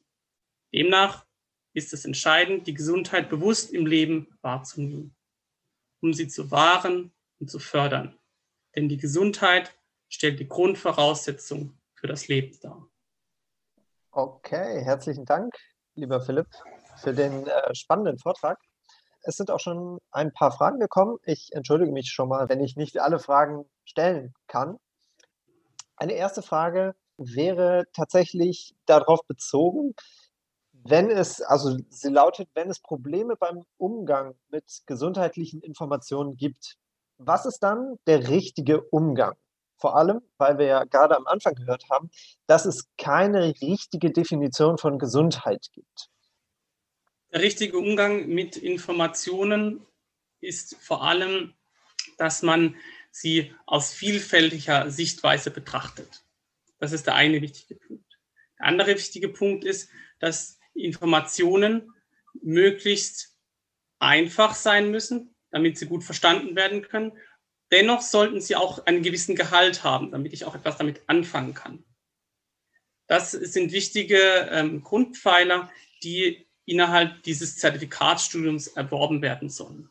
Demnach 0.73 1.25
ist 1.73 1.93
es 1.93 2.05
entscheidend, 2.05 2.67
die 2.67 2.73
Gesundheit 2.73 3.29
bewusst 3.29 3.73
im 3.73 3.85
Leben 3.85 4.37
wahrzunehmen, 4.41 5.15
um 6.01 6.13
sie 6.13 6.27
zu 6.27 6.51
wahren 6.51 7.13
und 7.39 7.49
zu 7.49 7.59
fördern. 7.59 8.17
Denn 8.75 8.89
die 8.89 8.97
Gesundheit 8.97 9.77
stellt 10.09 10.39
die 10.39 10.47
Grundvoraussetzung 10.47 11.77
für 11.93 12.07
das 12.07 12.27
Leben 12.27 12.57
dar. 12.61 12.87
Okay, 14.11 14.83
herzlichen 14.83 15.25
Dank, 15.25 15.55
lieber 15.95 16.21
Philipp, 16.21 16.47
für 16.97 17.13
den 17.13 17.47
äh, 17.47 17.75
spannenden 17.75 18.17
Vortrag. 18.17 18.59
Es 19.23 19.37
sind 19.37 19.51
auch 19.51 19.59
schon 19.59 19.99
ein 20.11 20.33
paar 20.33 20.51
Fragen 20.51 20.79
gekommen. 20.79 21.17
Ich 21.23 21.53
entschuldige 21.53 21.91
mich 21.91 22.09
schon 22.11 22.27
mal, 22.27 22.49
wenn 22.49 22.59
ich 22.59 22.75
nicht 22.75 22.99
alle 22.99 23.19
Fragen 23.19 23.69
stellen 23.85 24.33
kann. 24.47 24.77
Eine 25.95 26.13
erste 26.13 26.41
Frage 26.41 26.95
wäre 27.25 27.85
tatsächlich 27.93 28.75
darauf 28.85 29.25
bezogen, 29.27 29.93
wenn 30.83 31.09
es, 31.09 31.41
also 31.41 31.77
sie 31.89 32.09
lautet, 32.09 32.49
wenn 32.53 32.69
es 32.69 32.79
Probleme 32.79 33.35
beim 33.35 33.63
Umgang 33.77 34.35
mit 34.49 34.81
gesundheitlichen 34.85 35.61
Informationen 35.61 36.37
gibt, 36.37 36.77
was 37.17 37.45
ist 37.45 37.59
dann 37.59 37.97
der 38.07 38.29
richtige 38.29 38.81
Umgang? 38.81 39.35
Vor 39.77 39.95
allem, 39.95 40.21
weil 40.37 40.57
wir 40.57 40.65
ja 40.65 40.83
gerade 40.83 41.15
am 41.15 41.27
Anfang 41.27 41.55
gehört 41.55 41.89
haben, 41.89 42.09
dass 42.47 42.65
es 42.65 42.89
keine 42.97 43.53
richtige 43.61 44.11
Definition 44.11 44.77
von 44.77 44.99
Gesundheit 44.99 45.67
gibt. 45.73 46.09
Der 47.31 47.41
richtige 47.41 47.77
Umgang 47.77 48.27
mit 48.27 48.57
Informationen 48.57 49.85
ist 50.39 50.75
vor 50.75 51.03
allem, 51.03 51.53
dass 52.17 52.41
man 52.41 52.75
sie 53.11 53.53
aus 53.65 53.93
vielfältiger 53.93 54.89
Sichtweise 54.89 55.51
betrachtet. 55.51 56.23
Das 56.81 56.91
ist 56.93 57.05
der 57.05 57.13
eine 57.13 57.41
wichtige 57.41 57.75
Punkt. 57.75 58.19
Der 58.57 58.65
andere 58.65 58.95
wichtige 58.95 59.29
Punkt 59.29 59.63
ist, 59.63 59.91
dass 60.19 60.59
Informationen 60.73 61.93
möglichst 62.41 63.37
einfach 63.99 64.55
sein 64.55 64.89
müssen, 64.89 65.35
damit 65.51 65.77
sie 65.77 65.85
gut 65.85 66.03
verstanden 66.03 66.55
werden 66.55 66.81
können. 66.81 67.11
Dennoch 67.71 68.01
sollten 68.01 68.41
sie 68.41 68.55
auch 68.55 68.87
einen 68.87 69.03
gewissen 69.03 69.35
Gehalt 69.35 69.83
haben, 69.83 70.09
damit 70.11 70.33
ich 70.33 70.43
auch 70.43 70.55
etwas 70.55 70.77
damit 70.77 71.03
anfangen 71.05 71.53
kann. 71.53 71.83
Das 73.05 73.29
sind 73.29 73.71
wichtige 73.71 74.49
ähm, 74.51 74.81
Grundpfeiler, 74.81 75.71
die 76.01 76.47
innerhalb 76.65 77.21
dieses 77.23 77.57
Zertifikatsstudiums 77.57 78.69
erworben 78.69 79.21
werden 79.21 79.49
sollen. 79.49 79.90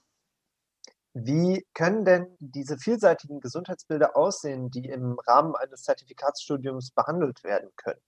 Wie 1.13 1.67
können 1.75 2.05
denn 2.05 2.37
diese 2.39 2.79
vielseitigen 2.79 3.41
Gesundheitsbilder 3.41 4.17
aussehen, 4.17 4.71
die 4.71 4.87
im 4.87 5.19
Rahmen 5.27 5.57
eines 5.57 5.83
Zertifikatsstudiums 5.83 6.93
behandelt 6.93 7.43
werden 7.43 7.71
können? 7.77 8.01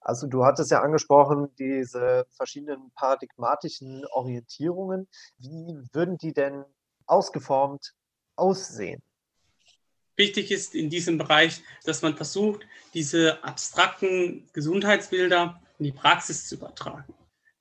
Also 0.00 0.26
du 0.26 0.44
hattest 0.44 0.70
ja 0.70 0.82
angesprochen, 0.82 1.54
diese 1.56 2.26
verschiedenen 2.30 2.90
paradigmatischen 2.92 4.04
Orientierungen. 4.06 5.08
Wie 5.38 5.82
würden 5.92 6.18
die 6.18 6.32
denn 6.32 6.64
ausgeformt 7.06 7.94
aussehen? 8.36 9.02
Wichtig 10.16 10.52
ist 10.52 10.74
in 10.74 10.90
diesem 10.90 11.18
Bereich, 11.18 11.62
dass 11.84 12.02
man 12.02 12.16
versucht, 12.16 12.66
diese 12.94 13.42
abstrakten 13.42 14.48
Gesundheitsbilder 14.52 15.60
in 15.78 15.86
die 15.86 15.92
Praxis 15.92 16.48
zu 16.48 16.56
übertragen. 16.56 17.12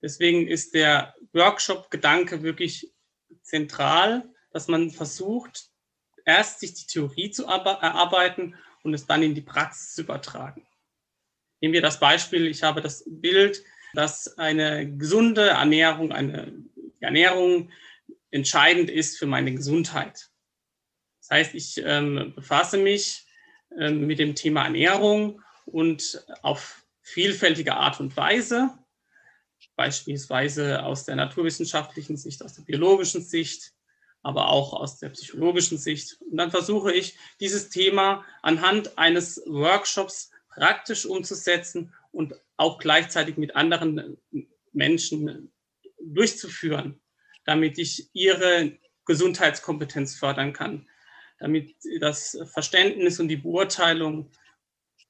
Deswegen 0.01 0.47
ist 0.47 0.73
der 0.73 1.15
Workshop-Gedanke 1.31 2.43
wirklich 2.43 2.93
zentral, 3.41 4.32
dass 4.53 4.67
man 4.67 4.91
versucht, 4.91 5.69
erst 6.25 6.61
sich 6.61 6.73
die 6.75 6.87
Theorie 6.87 7.31
zu 7.31 7.45
erarbeiten 7.45 8.55
und 8.83 8.93
es 8.93 9.05
dann 9.05 9.23
in 9.23 9.35
die 9.35 9.41
Praxis 9.41 9.95
zu 9.95 10.01
übertragen. 10.01 10.65
Nehmen 11.59 11.73
wir 11.73 11.81
das 11.81 11.99
Beispiel, 11.99 12.47
ich 12.47 12.63
habe 12.63 12.81
das 12.81 13.03
Bild, 13.07 13.63
dass 13.93 14.37
eine 14.37 14.97
gesunde 14.97 15.49
Ernährung, 15.49 16.11
eine 16.11 16.53
Ernährung 16.99 17.71
entscheidend 18.31 18.89
ist 18.89 19.17
für 19.17 19.27
meine 19.27 19.53
Gesundheit. 19.53 20.29
Das 21.21 21.29
heißt, 21.29 21.55
ich 21.55 21.81
ähm, 21.83 22.33
befasse 22.35 22.77
mich 22.77 23.25
ähm, 23.77 24.07
mit 24.07 24.19
dem 24.19 24.35
Thema 24.35 24.63
Ernährung 24.63 25.41
und 25.65 26.25
auf 26.41 26.85
vielfältige 27.01 27.75
Art 27.75 27.99
und 27.99 28.15
Weise, 28.17 28.77
beispielsweise 29.75 30.83
aus 30.83 31.05
der 31.05 31.15
naturwissenschaftlichen 31.15 32.17
Sicht, 32.17 32.43
aus 32.43 32.55
der 32.55 32.63
biologischen 32.63 33.21
Sicht, 33.21 33.72
aber 34.23 34.49
auch 34.49 34.73
aus 34.73 34.99
der 34.99 35.09
psychologischen 35.09 35.77
Sicht. 35.77 36.17
Und 36.21 36.37
dann 36.37 36.49
versuche 36.49 36.93
ich, 36.93 37.17
dieses 37.39 37.69
Thema 37.69 38.25
anhand 38.41 38.97
eines 38.97 39.43
Workshops 39.45 40.31
praktisch 40.47 41.05
umzusetzen 41.05 41.93
und 42.11 42.33
auch 42.57 42.79
gleichzeitig 42.79 43.37
mit 43.37 43.55
anderen 43.55 44.17
Menschen 44.71 45.51
durchzuführen, 45.99 47.01
damit 47.45 47.77
ich 47.77 48.09
ihre 48.13 48.77
Gesundheitskompetenz 49.05 50.15
fördern 50.15 50.53
kann, 50.53 50.87
damit 51.39 51.75
das 51.99 52.37
Verständnis 52.45 53.19
und 53.19 53.27
die 53.27 53.37
Beurteilung 53.37 54.31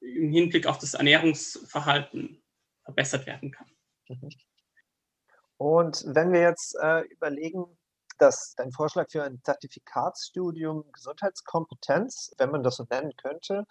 im 0.00 0.32
Hinblick 0.32 0.66
auf 0.66 0.78
das 0.78 0.94
Ernährungsverhalten 0.94 2.42
verbessert 2.82 3.26
werden 3.26 3.52
kann. 3.52 3.70
Mhm. 4.08 4.28
Und 5.56 6.04
wenn 6.08 6.32
wir 6.32 6.40
jetzt 6.40 6.76
äh, 6.82 7.02
überlegen, 7.02 7.64
dass 8.18 8.54
dein 8.56 8.72
Vorschlag 8.72 9.10
für 9.10 9.22
ein 9.22 9.40
Zertifikatsstudium 9.42 10.90
Gesundheitskompetenz, 10.92 12.32
wenn 12.38 12.50
man 12.50 12.62
das 12.62 12.76
so 12.76 12.86
nennen 12.90 13.12
könnte, 13.16 13.64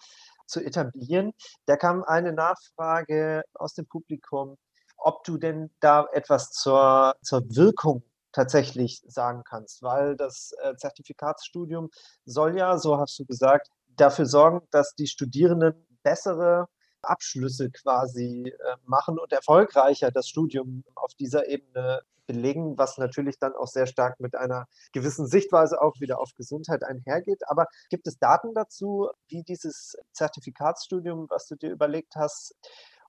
zu 0.45 0.61
etablieren, 0.61 1.33
da 1.65 1.77
kam 1.77 2.03
eine 2.03 2.33
Nachfrage 2.33 3.43
aus 3.53 3.73
dem 3.73 3.87
Publikum, 3.87 4.57
ob 4.97 5.23
du 5.23 5.37
denn 5.37 5.71
da 5.79 6.07
etwas 6.11 6.51
zur, 6.51 7.15
zur 7.21 7.43
Wirkung 7.55 8.03
tatsächlich 8.31 9.01
sagen 9.07 9.43
kannst, 9.43 9.81
weil 9.83 10.15
das 10.15 10.51
äh, 10.61 10.75
Zertifikatsstudium 10.75 11.89
soll 12.25 12.57
ja, 12.57 12.77
so 12.77 12.97
hast 12.97 13.17
du 13.19 13.25
gesagt, 13.25 13.69
dafür 13.95 14.25
sorgen, 14.25 14.67
dass 14.71 14.95
die 14.95 15.07
Studierenden 15.07 15.87
bessere 16.03 16.67
Abschlüsse 17.03 17.69
quasi 17.71 18.49
äh, 18.49 18.75
machen 18.85 19.19
und 19.19 19.31
erfolgreicher 19.31 20.11
das 20.11 20.27
Studium 20.27 20.83
auf 20.95 21.13
dieser 21.15 21.47
Ebene 21.47 22.01
belegen, 22.25 22.77
was 22.77 22.97
natürlich 22.97 23.37
dann 23.37 23.53
auch 23.53 23.67
sehr 23.67 23.85
stark 23.85 24.19
mit 24.19 24.35
einer 24.35 24.67
gewissen 24.91 25.27
Sichtweise 25.27 25.81
auch 25.81 25.99
wieder 25.99 26.19
auf 26.19 26.33
Gesundheit 26.35 26.83
einhergeht. 26.83 27.41
Aber 27.47 27.67
gibt 27.89 28.07
es 28.07 28.17
Daten 28.17 28.53
dazu, 28.53 29.09
wie 29.27 29.43
dieses 29.43 29.97
Zertifikatsstudium, 30.13 31.29
was 31.29 31.47
du 31.47 31.55
dir 31.55 31.71
überlegt 31.71 32.15
hast, 32.15 32.55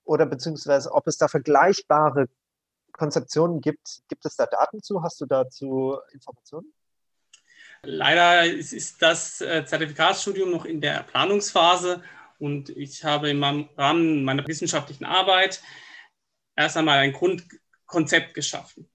oder 0.05 0.27
beziehungsweise 0.27 0.93
ob 0.93 1.07
es 1.07 1.17
da 1.17 1.29
vergleichbare 1.29 2.29
Konzeptionen 2.93 3.61
gibt? 3.61 4.03
Gibt 4.09 4.27
es 4.27 4.37
da 4.37 4.47
Daten 4.47 4.83
zu? 4.83 5.03
Hast 5.03 5.21
du 5.21 5.27
dazu 5.27 5.99
Informationen? 6.13 6.73
Leider 7.83 8.47
ist 8.47 9.03
das 9.03 9.41
äh, 9.41 9.65
Zertifikatsstudium 9.65 10.51
noch 10.51 10.65
in 10.65 10.81
der 10.81 11.03
Planungsphase 11.03 12.03
und 12.45 12.69
ich 12.69 13.05
habe 13.05 13.31
im 13.31 13.43
Rahmen 13.43 14.23
meiner 14.23 14.47
wissenschaftlichen 14.47 15.07
Arbeit 15.07 15.63
erst 16.55 16.77
einmal 16.77 16.99
ein 16.99 17.15
Grundkonzept 17.15 18.35
geschaffen. 18.35 18.87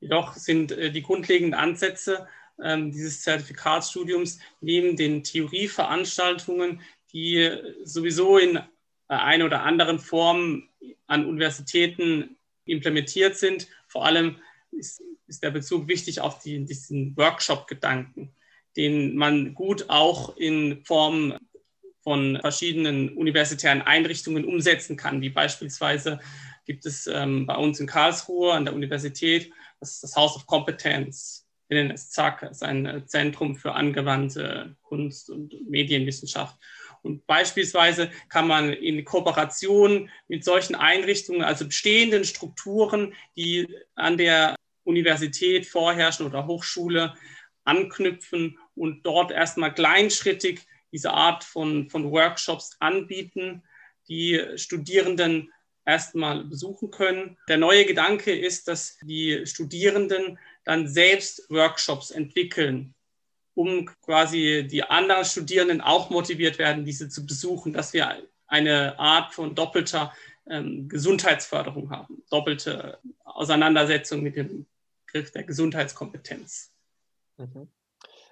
Jedoch 0.00 0.34
sind 0.34 0.72
äh, 0.72 0.90
die 0.90 1.02
grundlegenden 1.02 1.58
Ansätze 1.58 2.28
ähm, 2.62 2.92
dieses 2.92 3.22
Zertifikatsstudiums 3.22 4.38
neben 4.60 4.96
den 4.96 5.24
Theorieveranstaltungen, 5.24 6.82
die 7.12 7.50
sowieso 7.84 8.36
in 8.36 8.56
äh, 8.56 8.62
einer 9.08 9.46
oder 9.46 9.62
anderen 9.62 9.98
Form 9.98 10.68
an 11.06 11.24
Universitäten 11.24 12.36
implementiert 12.66 13.36
sind, 13.36 13.66
vor 13.86 14.04
allem 14.04 14.36
ist, 14.72 15.02
ist 15.26 15.42
der 15.42 15.50
Bezug 15.50 15.88
wichtig 15.88 16.20
auf 16.20 16.38
die, 16.40 16.64
diesen 16.66 17.16
Workshop-Gedanken, 17.16 18.34
den 18.76 19.16
man 19.16 19.54
gut 19.54 19.88
auch 19.88 20.36
in 20.36 20.84
Form 20.84 21.38
von 22.02 22.38
verschiedenen 22.40 23.10
universitären 23.16 23.82
Einrichtungen 23.82 24.44
umsetzen 24.44 24.96
kann, 24.96 25.20
wie 25.20 25.30
beispielsweise 25.30 26.18
gibt 26.66 26.86
es 26.86 27.06
ähm, 27.06 27.46
bei 27.46 27.56
uns 27.56 27.80
in 27.80 27.86
Karlsruhe 27.86 28.52
an 28.52 28.64
der 28.64 28.74
Universität 28.74 29.52
das, 29.80 30.00
das 30.00 30.14
House 30.16 30.36
of 30.36 30.46
Competence. 30.46 31.46
Wir 31.68 31.78
nennen 31.78 31.92
es 31.92 32.10
ZAK, 32.10 32.42
ist 32.50 32.62
ein 32.62 32.86
äh, 32.86 33.06
Zentrum 33.06 33.56
für 33.56 33.72
angewandte 33.72 34.76
Kunst- 34.82 35.30
und 35.30 35.54
Medienwissenschaft. 35.68 36.56
Und 37.02 37.26
beispielsweise 37.26 38.10
kann 38.28 38.46
man 38.46 38.72
in 38.72 39.04
Kooperation 39.04 40.10
mit 40.28 40.44
solchen 40.44 40.74
Einrichtungen, 40.74 41.42
also 41.42 41.66
bestehenden 41.66 42.24
Strukturen, 42.24 43.14
die 43.36 43.66
an 43.94 44.18
der 44.18 44.54
Universität 44.84 45.66
vorherrschen 45.66 46.26
oder 46.26 46.46
Hochschule, 46.46 47.14
anknüpfen 47.64 48.58
und 48.74 49.04
dort 49.06 49.30
erstmal 49.30 49.72
kleinschrittig 49.72 50.66
diese 50.92 51.12
Art 51.12 51.44
von, 51.44 51.88
von 51.88 52.10
Workshops 52.10 52.76
anbieten, 52.80 53.62
die 54.08 54.42
Studierenden 54.56 55.52
erstmal 55.84 56.44
besuchen 56.44 56.90
können. 56.90 57.36
Der 57.48 57.58
neue 57.58 57.84
Gedanke 57.84 58.36
ist, 58.36 58.68
dass 58.68 58.98
die 59.02 59.46
Studierenden 59.46 60.38
dann 60.64 60.88
selbst 60.88 61.48
Workshops 61.50 62.10
entwickeln, 62.10 62.94
um 63.54 63.86
quasi 64.02 64.66
die 64.68 64.84
anderen 64.84 65.24
Studierenden 65.24 65.80
auch 65.80 66.10
motiviert 66.10 66.58
werden, 66.58 66.84
diese 66.84 67.08
zu 67.08 67.26
besuchen, 67.26 67.72
dass 67.72 67.92
wir 67.92 68.22
eine 68.46 68.98
Art 68.98 69.32
von 69.34 69.54
doppelter 69.54 70.12
ähm, 70.48 70.88
Gesundheitsförderung 70.88 71.90
haben, 71.90 72.22
doppelte 72.30 72.98
Auseinandersetzung 73.24 74.22
mit 74.22 74.36
dem 74.36 74.66
Begriff 75.06 75.30
der 75.32 75.44
Gesundheitskompetenz. 75.44 76.72
Mhm. 77.36 77.68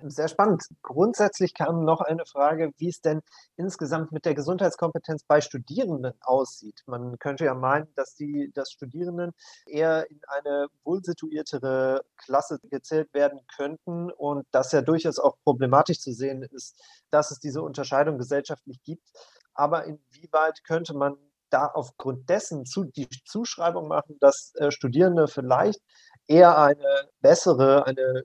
Sehr 0.04 0.28
spannend. 0.28 0.62
Grundsätzlich 0.82 1.54
kam 1.54 1.84
noch 1.84 2.00
eine 2.00 2.24
Frage, 2.24 2.70
wie 2.76 2.88
es 2.88 3.00
denn 3.00 3.20
insgesamt 3.56 4.12
mit 4.12 4.24
der 4.26 4.34
Gesundheitskompetenz 4.34 5.24
bei 5.24 5.40
Studierenden 5.40 6.14
aussieht. 6.20 6.82
Man 6.86 7.18
könnte 7.18 7.44
ja 7.46 7.54
meinen, 7.54 7.92
dass 7.96 8.14
die 8.14 8.52
dass 8.54 8.70
Studierenden 8.70 9.32
eher 9.66 10.08
in 10.08 10.20
eine 10.28 10.68
wohlsituiertere 10.84 12.02
Klasse 12.16 12.60
gezählt 12.70 13.12
werden 13.12 13.40
könnten 13.56 14.12
und 14.12 14.46
dass 14.52 14.70
ja 14.70 14.82
durchaus 14.82 15.18
auch 15.18 15.36
problematisch 15.42 15.98
zu 15.98 16.12
sehen 16.12 16.42
ist, 16.44 16.80
dass 17.10 17.32
es 17.32 17.40
diese 17.40 17.62
Unterscheidung 17.62 18.18
gesellschaftlich 18.18 18.80
gibt. 18.84 19.08
Aber 19.54 19.84
inwieweit 19.84 20.62
könnte 20.62 20.94
man 20.94 21.16
da 21.50 21.66
aufgrund 21.66 22.28
dessen 22.28 22.66
zu, 22.66 22.84
die 22.84 23.08
Zuschreibung 23.24 23.88
machen, 23.88 24.16
dass 24.20 24.52
äh, 24.56 24.70
Studierende 24.70 25.26
vielleicht 25.26 25.80
eher 26.28 26.56
eine 26.58 27.08
bessere, 27.20 27.86
eine 27.86 28.24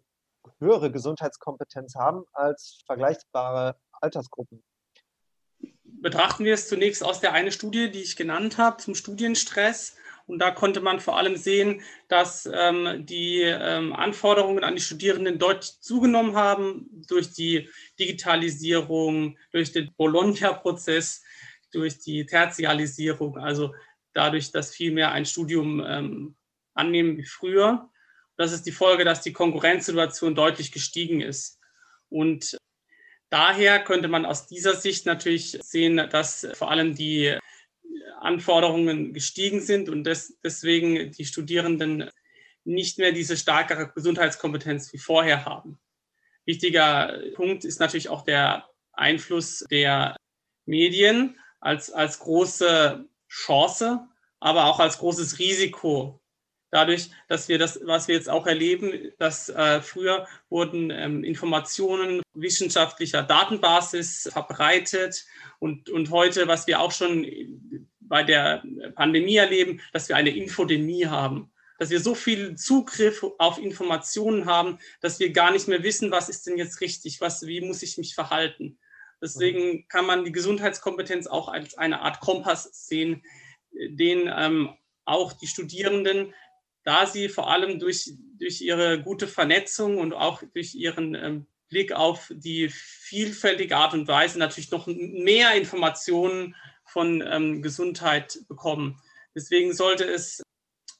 höhere 0.63 0.91
Gesundheitskompetenz 0.91 1.95
haben 1.95 2.23
als 2.33 2.81
vergleichbare 2.85 3.75
Altersgruppen. 3.91 4.63
Betrachten 5.83 6.43
wir 6.43 6.53
es 6.53 6.67
zunächst 6.67 7.03
aus 7.03 7.19
der 7.19 7.33
einen 7.33 7.51
Studie, 7.51 7.89
die 7.89 8.01
ich 8.01 8.15
genannt 8.15 8.57
habe, 8.57 8.77
zum 8.77 8.95
Studienstress. 8.95 9.95
Und 10.25 10.39
da 10.39 10.51
konnte 10.51 10.81
man 10.81 10.99
vor 10.99 11.17
allem 11.17 11.35
sehen, 11.35 11.81
dass 12.07 12.49
ähm, 12.51 13.05
die 13.05 13.41
ähm, 13.41 13.93
Anforderungen 13.93 14.63
an 14.63 14.75
die 14.75 14.81
Studierenden 14.81 15.37
deutlich 15.37 15.79
zugenommen 15.81 16.35
haben 16.35 16.89
durch 17.07 17.33
die 17.33 17.69
Digitalisierung, 17.99 19.37
durch 19.51 19.71
den 19.71 19.93
Bologna-Prozess, 19.95 21.23
durch 21.71 21.99
die 21.99 22.25
Tertialisierung, 22.25 23.37
also 23.37 23.73
dadurch, 24.13 24.51
dass 24.51 24.73
viel 24.73 24.91
mehr 24.91 25.11
ein 25.11 25.25
Studium 25.25 25.83
ähm, 25.85 26.35
annehmen 26.73 27.17
wie 27.17 27.25
früher. 27.25 27.89
Das 28.37 28.51
ist 28.51 28.65
die 28.65 28.71
Folge, 28.71 29.05
dass 29.05 29.21
die 29.21 29.33
Konkurrenzsituation 29.33 30.35
deutlich 30.35 30.71
gestiegen 30.71 31.21
ist. 31.21 31.59
Und 32.09 32.57
daher 33.29 33.83
könnte 33.83 34.07
man 34.07 34.25
aus 34.25 34.47
dieser 34.47 34.75
Sicht 34.75 35.05
natürlich 35.05 35.57
sehen, 35.61 35.97
dass 36.09 36.47
vor 36.53 36.71
allem 36.71 36.95
die 36.95 37.37
Anforderungen 38.19 39.13
gestiegen 39.13 39.61
sind 39.61 39.89
und 39.89 40.05
des, 40.05 40.39
deswegen 40.43 41.11
die 41.11 41.25
Studierenden 41.25 42.09
nicht 42.63 42.97
mehr 42.97 43.11
diese 43.11 43.37
starke 43.37 43.91
Gesundheitskompetenz 43.93 44.93
wie 44.93 44.97
vorher 44.97 45.45
haben. 45.45 45.79
Wichtiger 46.45 47.21
Punkt 47.35 47.65
ist 47.65 47.79
natürlich 47.79 48.09
auch 48.09 48.23
der 48.23 48.67
Einfluss 48.93 49.65
der 49.69 50.15
Medien 50.65 51.37
als, 51.59 51.91
als 51.91 52.19
große 52.19 53.05
Chance, 53.27 54.07
aber 54.39 54.65
auch 54.65 54.79
als 54.79 54.97
großes 54.99 55.39
Risiko 55.39 56.22
dadurch, 56.73 57.11
dass 57.27 57.47
wir 57.47 57.59
das, 57.59 57.79
was 57.85 58.07
wir 58.07 58.15
jetzt 58.15 58.29
auch 58.29 58.47
erleben, 58.47 59.11
dass 59.19 59.49
äh, 59.49 59.79
früher 59.81 60.27
wurden 60.49 60.89
ähm, 60.89 61.23
Informationen 61.23 62.21
wissenschaftlicher 62.33 63.21
Datenbasis 63.21 64.29
verbreitet 64.33 65.23
und, 65.59 65.89
und 65.89 66.09
heute, 66.09 66.47
was 66.47 66.65
wir 66.65 66.81
auch 66.81 66.91
schon 66.91 67.25
bei 68.01 68.23
der 68.23 68.63
Pandemie 68.95 69.35
erleben, 69.35 69.81
dass 69.93 70.09
wir 70.09 70.15
eine 70.15 70.35
Infodemie 70.35 71.05
haben 71.05 71.49
dass 71.79 71.89
wir 71.89 71.99
so 71.99 72.15
viel 72.15 72.55
Zugriff 72.55 73.25
auf 73.39 73.57
Informationen 73.57 74.45
haben, 74.45 74.77
dass 75.01 75.19
wir 75.19 75.33
gar 75.33 75.51
nicht 75.51 75.67
mehr 75.67 75.83
wissen, 75.83 76.11
was 76.11 76.29
ist 76.29 76.47
denn 76.47 76.57
jetzt 76.57 76.79
richtig, 76.79 77.19
was, 77.19 77.45
wie 77.45 77.59
muss 77.59 77.83
ich 77.83 77.97
mich 77.97 78.15
verhalten. 78.15 78.77
Deswegen 79.21 79.85
kann 79.89 80.05
man 80.05 80.23
die 80.23 80.31
Gesundheitskompetenz 80.31 81.27
auch 81.27 81.49
als 81.49 81.77
eine 81.77 81.99
Art 81.99 82.21
Kompass 82.21 82.69
sehen, 82.87 83.23
den 83.73 84.31
ähm, 84.33 84.69
auch 85.05 85.33
die 85.33 85.47
Studierenden 85.47 86.33
da 86.83 87.05
sie 87.05 87.29
vor 87.29 87.49
allem 87.49 87.79
durch, 87.79 88.11
durch 88.39 88.61
ihre 88.61 89.01
gute 89.01 89.27
Vernetzung 89.27 89.97
und 89.97 90.13
auch 90.13 90.43
durch 90.53 90.75
ihren 90.75 91.15
ähm, 91.15 91.47
Blick 91.69 91.91
auf 91.91 92.31
die 92.33 92.69
vielfältige 92.69 93.75
Art 93.75 93.93
und 93.93 94.07
Weise 94.07 94.37
natürlich 94.37 94.69
noch 94.71 94.85
mehr 94.87 95.55
Informationen 95.55 96.55
von 96.85 97.23
ähm, 97.25 97.61
Gesundheit 97.61 98.39
bekommen. 98.47 99.01
Deswegen 99.35 99.73
sollte 99.73 100.03
es 100.03 100.43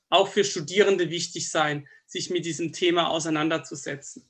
auch 0.09 0.27
für 0.27 0.43
Studierende 0.43 1.09
wichtig 1.09 1.49
sein, 1.49 1.87
sich 2.05 2.29
mit 2.29 2.45
diesem 2.45 2.71
Thema 2.71 3.09
auseinanderzusetzen. 3.09 4.29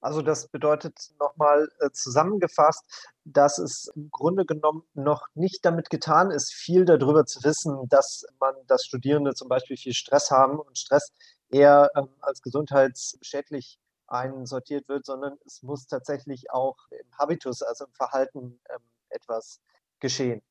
Also 0.00 0.22
das 0.22 0.48
bedeutet 0.48 0.96
nochmal 1.18 1.68
äh, 1.80 1.90
zusammengefasst, 1.90 2.84
dass 3.24 3.58
es 3.58 3.90
im 3.94 4.10
Grunde 4.10 4.46
genommen 4.46 4.82
noch 4.94 5.26
nicht 5.34 5.64
damit 5.64 5.90
getan 5.90 6.30
ist, 6.30 6.52
viel 6.52 6.84
darüber 6.84 7.26
zu 7.26 7.44
wissen, 7.44 7.88
dass 7.88 8.24
man, 8.40 8.54
dass 8.66 8.86
Studierende 8.86 9.34
zum 9.34 9.48
Beispiel 9.48 9.76
viel 9.76 9.92
Stress 9.92 10.30
haben 10.30 10.58
und 10.58 10.78
Stress 10.78 11.12
eher 11.50 11.90
ähm, 11.96 12.08
als 12.20 12.40
gesundheitsschädlich 12.40 13.78
einsortiert 14.06 14.88
wird, 14.88 15.06
sondern 15.06 15.38
es 15.46 15.62
muss 15.62 15.86
tatsächlich 15.86 16.50
auch 16.50 16.76
im 16.90 17.18
Habitus, 17.18 17.62
also 17.62 17.84
im 17.84 17.92
Verhalten 17.92 18.60
ähm, 18.70 18.82
etwas 19.10 19.60
geschehen. 20.00 20.42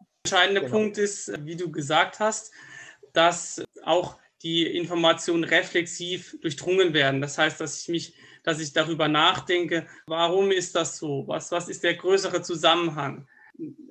Der 0.00 0.32
entscheidende 0.32 0.60
genau. 0.62 0.72
Punkt 0.72 0.98
ist, 0.98 1.32
wie 1.44 1.56
du 1.56 1.70
gesagt 1.70 2.20
hast, 2.20 2.52
dass 3.12 3.62
auch 3.84 4.18
die 4.42 4.66
Informationen 4.66 5.44
reflexiv 5.44 6.38
durchdrungen 6.40 6.94
werden. 6.94 7.20
Das 7.20 7.38
heißt, 7.38 7.60
dass 7.60 7.82
ich 7.82 7.88
mich, 7.88 8.14
dass 8.42 8.60
ich 8.60 8.72
darüber 8.72 9.08
nachdenke, 9.08 9.86
warum 10.06 10.50
ist 10.50 10.74
das 10.74 10.96
so? 10.96 11.24
Was, 11.26 11.52
was 11.52 11.68
ist 11.68 11.82
der 11.82 11.94
größere 11.94 12.42
Zusammenhang? 12.42 13.28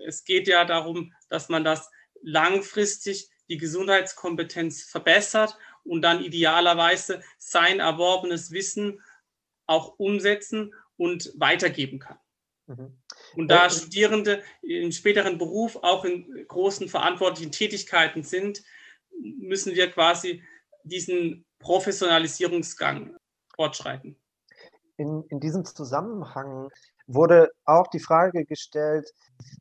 Es 0.06 0.24
geht 0.24 0.48
ja 0.48 0.66
darum, 0.66 1.14
dass 1.30 1.50
man 1.50 1.64
das 1.64 1.90
langfristig 2.22 3.30
die 3.50 3.58
Gesundheitskompetenz 3.58 4.84
verbessert 4.84 5.58
und 5.84 6.02
dann 6.02 6.24
idealerweise 6.24 7.22
sein 7.38 7.80
erworbenes 7.80 8.52
Wissen 8.52 9.02
auch 9.66 9.98
umsetzen 9.98 10.74
und 10.98 11.32
weitergeben 11.36 12.00
kann. 12.00 12.20
Mhm. 12.68 12.98
Und 13.36 13.48
da 13.50 13.70
Studierende 13.70 14.44
im 14.62 14.92
späteren 14.92 15.38
Beruf 15.38 15.78
auch 15.78 16.06
in 16.06 16.48
großen 16.48 16.90
verantwortlichen 16.90 17.52
Tätigkeiten 17.52 18.24
sind, 18.24 18.64
müssen 19.20 19.76
wir 19.76 19.90
quasi 19.92 20.44
diesen 20.84 21.46
Professionalisierungsgang 21.60 23.18
fortschreiten. 23.56 24.16
In, 25.00 25.24
in 25.30 25.40
diesem 25.40 25.64
Zusammenhang 25.64 26.72
wurde 27.08 27.52
auch 27.64 27.88
die 27.88 28.02
Frage 28.02 28.44
gestellt, 28.44 29.10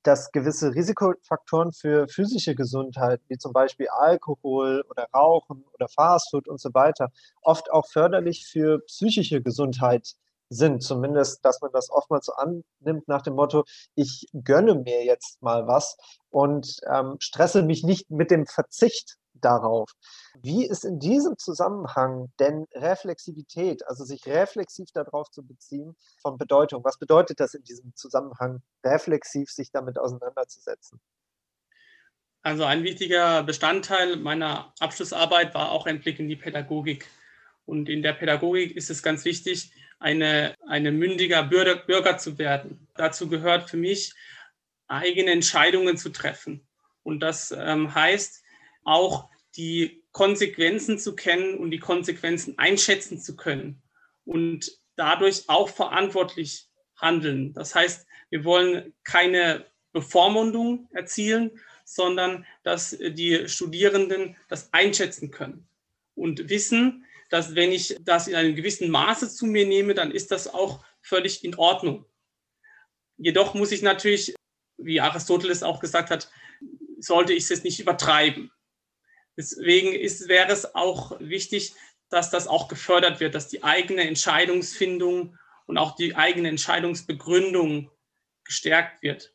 dass 0.02 0.32
gewisse 0.32 0.74
Risikofaktoren 0.74 1.70
für 1.72 2.08
physische 2.08 2.56
Gesundheit, 2.56 3.20
wie 3.28 3.38
zum 3.38 3.52
Beispiel 3.52 3.86
Alkohol 3.88 4.82
oder 4.90 5.06
Rauchen 5.14 5.64
oder 5.74 5.86
Fastfood 5.86 6.48
und 6.48 6.60
so 6.60 6.70
weiter, 6.74 7.12
oft 7.40 7.70
auch 7.70 7.86
förderlich 7.86 8.48
für 8.48 8.80
psychische 8.86 9.40
Gesundheit 9.40 10.14
sind. 10.50 10.82
Zumindest, 10.82 11.44
dass 11.44 11.60
man 11.60 11.70
das 11.72 11.88
oftmals 11.88 12.26
so 12.26 12.32
annimmt 12.32 13.06
nach 13.06 13.22
dem 13.22 13.34
Motto, 13.34 13.62
ich 13.94 14.26
gönne 14.32 14.74
mir 14.74 15.04
jetzt 15.04 15.40
mal 15.40 15.68
was 15.68 15.96
und 16.30 16.80
ähm, 16.92 17.14
stresse 17.20 17.62
mich 17.62 17.84
nicht 17.84 18.10
mit 18.10 18.32
dem 18.32 18.44
Verzicht 18.44 19.18
darauf. 19.40 19.90
Wie 20.42 20.66
ist 20.66 20.84
in 20.84 20.98
diesem 20.98 21.38
Zusammenhang 21.38 22.32
denn 22.38 22.66
Reflexivität, 22.74 23.86
also 23.86 24.04
sich 24.04 24.26
reflexiv 24.26 24.90
darauf 24.92 25.30
zu 25.30 25.42
beziehen, 25.42 25.96
von 26.22 26.38
Bedeutung? 26.38 26.84
Was 26.84 26.98
bedeutet 26.98 27.40
das 27.40 27.54
in 27.54 27.64
diesem 27.64 27.94
Zusammenhang, 27.94 28.62
reflexiv 28.84 29.50
sich 29.50 29.70
damit 29.70 29.98
auseinanderzusetzen? 29.98 31.00
Also 32.42 32.64
ein 32.64 32.84
wichtiger 32.84 33.42
Bestandteil 33.42 34.16
meiner 34.16 34.72
Abschlussarbeit 34.78 35.54
war 35.54 35.72
auch 35.72 35.86
ein 35.86 36.00
Blick 36.00 36.18
in 36.18 36.28
die 36.28 36.36
Pädagogik. 36.36 37.06
Und 37.66 37.88
in 37.88 38.02
der 38.02 38.14
Pädagogik 38.14 38.74
ist 38.76 38.90
es 38.90 39.02
ganz 39.02 39.24
wichtig, 39.24 39.72
eine, 39.98 40.54
eine 40.66 40.92
mündiger 40.92 41.42
Bürger, 41.42 41.76
Bürger 41.76 42.16
zu 42.18 42.38
werden. 42.38 42.88
Dazu 42.94 43.28
gehört 43.28 43.68
für 43.68 43.76
mich, 43.76 44.14
eigene 44.86 45.32
Entscheidungen 45.32 45.96
zu 45.96 46.10
treffen. 46.10 46.66
Und 47.02 47.20
das 47.20 47.50
ähm, 47.50 47.94
heißt, 47.94 48.42
auch 48.88 49.28
die 49.56 50.02
Konsequenzen 50.12 50.98
zu 50.98 51.14
kennen 51.14 51.58
und 51.58 51.70
die 51.70 51.78
Konsequenzen 51.78 52.58
einschätzen 52.58 53.20
zu 53.20 53.36
können 53.36 53.82
und 54.24 54.72
dadurch 54.96 55.44
auch 55.48 55.68
verantwortlich 55.68 56.68
handeln. 56.96 57.52
Das 57.52 57.74
heißt, 57.74 58.06
wir 58.30 58.44
wollen 58.44 58.94
keine 59.04 59.66
Bevormundung 59.92 60.88
erzielen, 60.92 61.50
sondern 61.84 62.44
dass 62.62 62.96
die 62.98 63.48
Studierenden 63.48 64.36
das 64.48 64.72
einschätzen 64.72 65.30
können 65.30 65.68
und 66.14 66.48
wissen, 66.48 67.04
dass 67.30 67.54
wenn 67.54 67.72
ich 67.72 67.96
das 68.00 68.28
in 68.28 68.34
einem 68.34 68.54
gewissen 68.54 68.90
Maße 68.90 69.28
zu 69.30 69.46
mir 69.46 69.66
nehme, 69.66 69.94
dann 69.94 70.10
ist 70.10 70.30
das 70.30 70.52
auch 70.52 70.84
völlig 71.00 71.44
in 71.44 71.54
Ordnung. 71.54 72.04
Jedoch 73.16 73.54
muss 73.54 73.72
ich 73.72 73.82
natürlich, 73.82 74.34
wie 74.76 75.00
Aristoteles 75.00 75.62
auch 75.62 75.80
gesagt 75.80 76.10
hat, 76.10 76.30
sollte 76.98 77.32
ich 77.32 77.50
es 77.50 77.64
nicht 77.64 77.80
übertreiben. 77.80 78.50
Deswegen 79.38 79.92
ist, 79.92 80.28
wäre 80.28 80.50
es 80.50 80.74
auch 80.74 81.12
wichtig, 81.20 81.74
dass 82.10 82.30
das 82.30 82.48
auch 82.48 82.66
gefördert 82.66 83.20
wird, 83.20 83.36
dass 83.36 83.46
die 83.46 83.62
eigene 83.62 84.02
Entscheidungsfindung 84.02 85.38
und 85.66 85.78
auch 85.78 85.94
die 85.94 86.16
eigene 86.16 86.48
Entscheidungsbegründung 86.48 87.88
gestärkt 88.42 89.00
wird. 89.02 89.32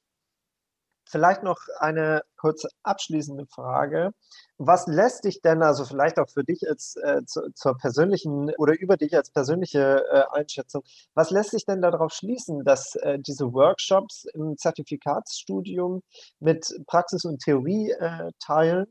Vielleicht 1.05 1.43
noch 1.43 1.59
eine 1.79 2.23
kurze 2.35 2.67
abschließende 2.81 3.45
Frage. 3.45 4.11
Was 4.57 4.87
lässt 4.87 5.23
dich 5.23 5.41
denn, 5.41 5.61
also 5.61 5.85
vielleicht 5.85 6.17
auch 6.17 6.29
für 6.29 6.43
dich 6.43 6.67
als 6.67 6.95
äh, 6.95 7.23
zu, 7.25 7.53
zur 7.53 7.77
persönlichen 7.77 8.53
oder 8.57 8.77
über 8.77 8.97
dich 8.97 9.15
als 9.15 9.29
persönliche 9.29 10.03
äh, 10.11 10.23
Einschätzung, 10.37 10.83
was 11.13 11.29
lässt 11.29 11.51
sich 11.51 11.65
denn 11.65 11.81
darauf 11.81 12.11
schließen, 12.13 12.65
dass 12.65 12.95
äh, 12.95 13.19
diese 13.19 13.53
Workshops 13.53 14.25
im 14.33 14.57
Zertifikatsstudium 14.57 16.01
mit 16.39 16.73
Praxis 16.87 17.23
und 17.25 17.43
Theorie 17.43 17.91
äh, 17.91 18.31
teilen, 18.39 18.87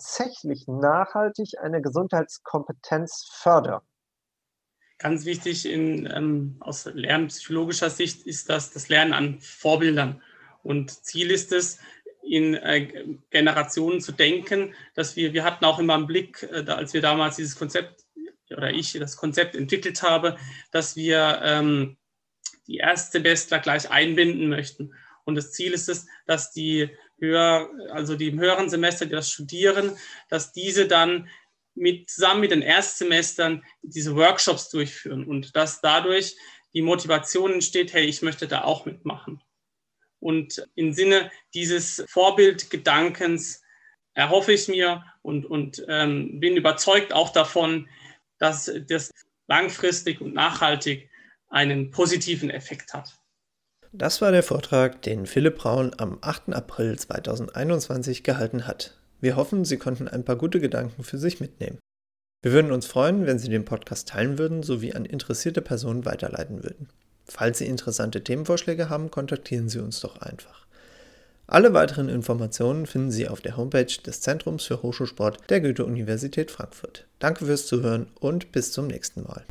tatsächlich 0.00 0.66
nachhaltig 0.66 1.58
eine 1.60 1.82
Gesundheitskompetenz 1.82 3.28
fördern? 3.32 3.82
Ganz 4.98 5.24
wichtig 5.24 5.66
in, 5.66 6.06
ähm, 6.06 6.56
aus 6.60 6.86
lernpsychologischer 6.86 7.90
Sicht 7.90 8.26
ist 8.26 8.48
das 8.48 8.72
das 8.72 8.88
Lernen 8.88 9.12
an 9.12 9.40
Vorbildern. 9.40 10.22
Und 10.62 10.90
Ziel 11.04 11.30
ist 11.30 11.52
es, 11.52 11.78
in 12.22 12.54
äh, 12.54 13.16
Generationen 13.30 14.00
zu 14.00 14.12
denken, 14.12 14.74
dass 14.94 15.16
wir, 15.16 15.32
wir 15.32 15.42
hatten 15.42 15.64
auch 15.64 15.78
immer 15.78 15.94
einen 15.94 16.06
Blick, 16.06 16.42
äh, 16.42 16.64
als 16.70 16.92
wir 16.92 17.00
damals 17.00 17.36
dieses 17.36 17.56
Konzept 17.56 18.04
oder 18.50 18.70
ich 18.70 18.92
das 18.92 19.16
Konzept 19.16 19.54
entwickelt 19.54 20.02
habe, 20.02 20.36
dass 20.70 20.96
wir 20.96 21.40
ähm, 21.42 21.96
die 22.66 22.76
Erstsemestler 22.76 23.58
gleich 23.58 23.90
einbinden 23.90 24.48
möchten. 24.48 24.92
Und 25.24 25.34
das 25.34 25.52
Ziel 25.52 25.72
ist 25.72 25.88
es, 25.88 26.06
dass 26.26 26.52
die 26.52 26.90
höher, 27.20 27.70
also 27.92 28.16
die 28.16 28.28
im 28.28 28.40
höheren 28.40 28.68
Semester, 28.68 29.06
die 29.06 29.12
das 29.12 29.30
studieren, 29.30 29.96
dass 30.28 30.52
diese 30.52 30.86
dann 30.86 31.28
mit, 31.74 32.10
zusammen 32.10 32.40
mit 32.40 32.50
den 32.50 32.62
Erstsemestern 32.62 33.64
diese 33.82 34.16
Workshops 34.16 34.70
durchführen 34.70 35.24
und 35.24 35.54
dass 35.56 35.80
dadurch 35.80 36.36
die 36.74 36.82
Motivation 36.82 37.52
entsteht, 37.54 37.92
hey, 37.92 38.04
ich 38.04 38.22
möchte 38.22 38.46
da 38.46 38.62
auch 38.62 38.84
mitmachen. 38.86 39.42
Und 40.20 40.66
im 40.74 40.92
Sinne 40.92 41.30
dieses 41.54 42.04
Vorbildgedankens 42.08 43.62
erhoffe 44.14 44.52
ich 44.52 44.68
mir 44.68 45.04
und, 45.22 45.46
und 45.46 45.84
ähm, 45.88 46.40
bin 46.40 46.56
überzeugt 46.56 47.12
auch 47.12 47.30
davon, 47.30 47.88
dass 48.38 48.70
das 48.88 49.10
langfristig 49.48 50.20
und 50.20 50.34
nachhaltig 50.34 51.10
einen 51.48 51.90
positiven 51.90 52.50
Effekt 52.50 52.92
hat. 52.92 53.19
Das 53.92 54.22
war 54.22 54.30
der 54.30 54.44
Vortrag, 54.44 55.02
den 55.02 55.26
Philipp 55.26 55.58
Braun 55.58 55.90
am 55.96 56.18
8. 56.20 56.54
April 56.54 56.96
2021 56.96 58.22
gehalten 58.22 58.68
hat. 58.68 58.94
Wir 59.20 59.34
hoffen, 59.34 59.64
Sie 59.64 59.78
konnten 59.78 60.06
ein 60.06 60.24
paar 60.24 60.36
gute 60.36 60.60
Gedanken 60.60 61.02
für 61.02 61.18
sich 61.18 61.40
mitnehmen. 61.40 61.80
Wir 62.42 62.52
würden 62.52 62.70
uns 62.70 62.86
freuen, 62.86 63.26
wenn 63.26 63.40
Sie 63.40 63.48
den 63.48 63.64
Podcast 63.64 64.08
teilen 64.08 64.38
würden 64.38 64.62
sowie 64.62 64.94
an 64.94 65.04
interessierte 65.04 65.60
Personen 65.60 66.04
weiterleiten 66.04 66.62
würden. 66.62 66.88
Falls 67.26 67.58
Sie 67.58 67.66
interessante 67.66 68.22
Themenvorschläge 68.22 68.88
haben, 68.88 69.10
kontaktieren 69.10 69.68
Sie 69.68 69.80
uns 69.80 69.98
doch 69.98 70.20
einfach. 70.20 70.66
Alle 71.48 71.74
weiteren 71.74 72.08
Informationen 72.08 72.86
finden 72.86 73.10
Sie 73.10 73.26
auf 73.26 73.40
der 73.40 73.56
Homepage 73.56 73.86
des 74.06 74.20
Zentrums 74.20 74.64
für 74.64 74.82
Hochschulsport 74.82 75.50
der 75.50 75.60
Goethe-Universität 75.60 76.52
Frankfurt. 76.52 77.08
Danke 77.18 77.44
fürs 77.44 77.66
Zuhören 77.66 78.06
und 78.20 78.52
bis 78.52 78.70
zum 78.70 78.86
nächsten 78.86 79.24
Mal. 79.24 79.44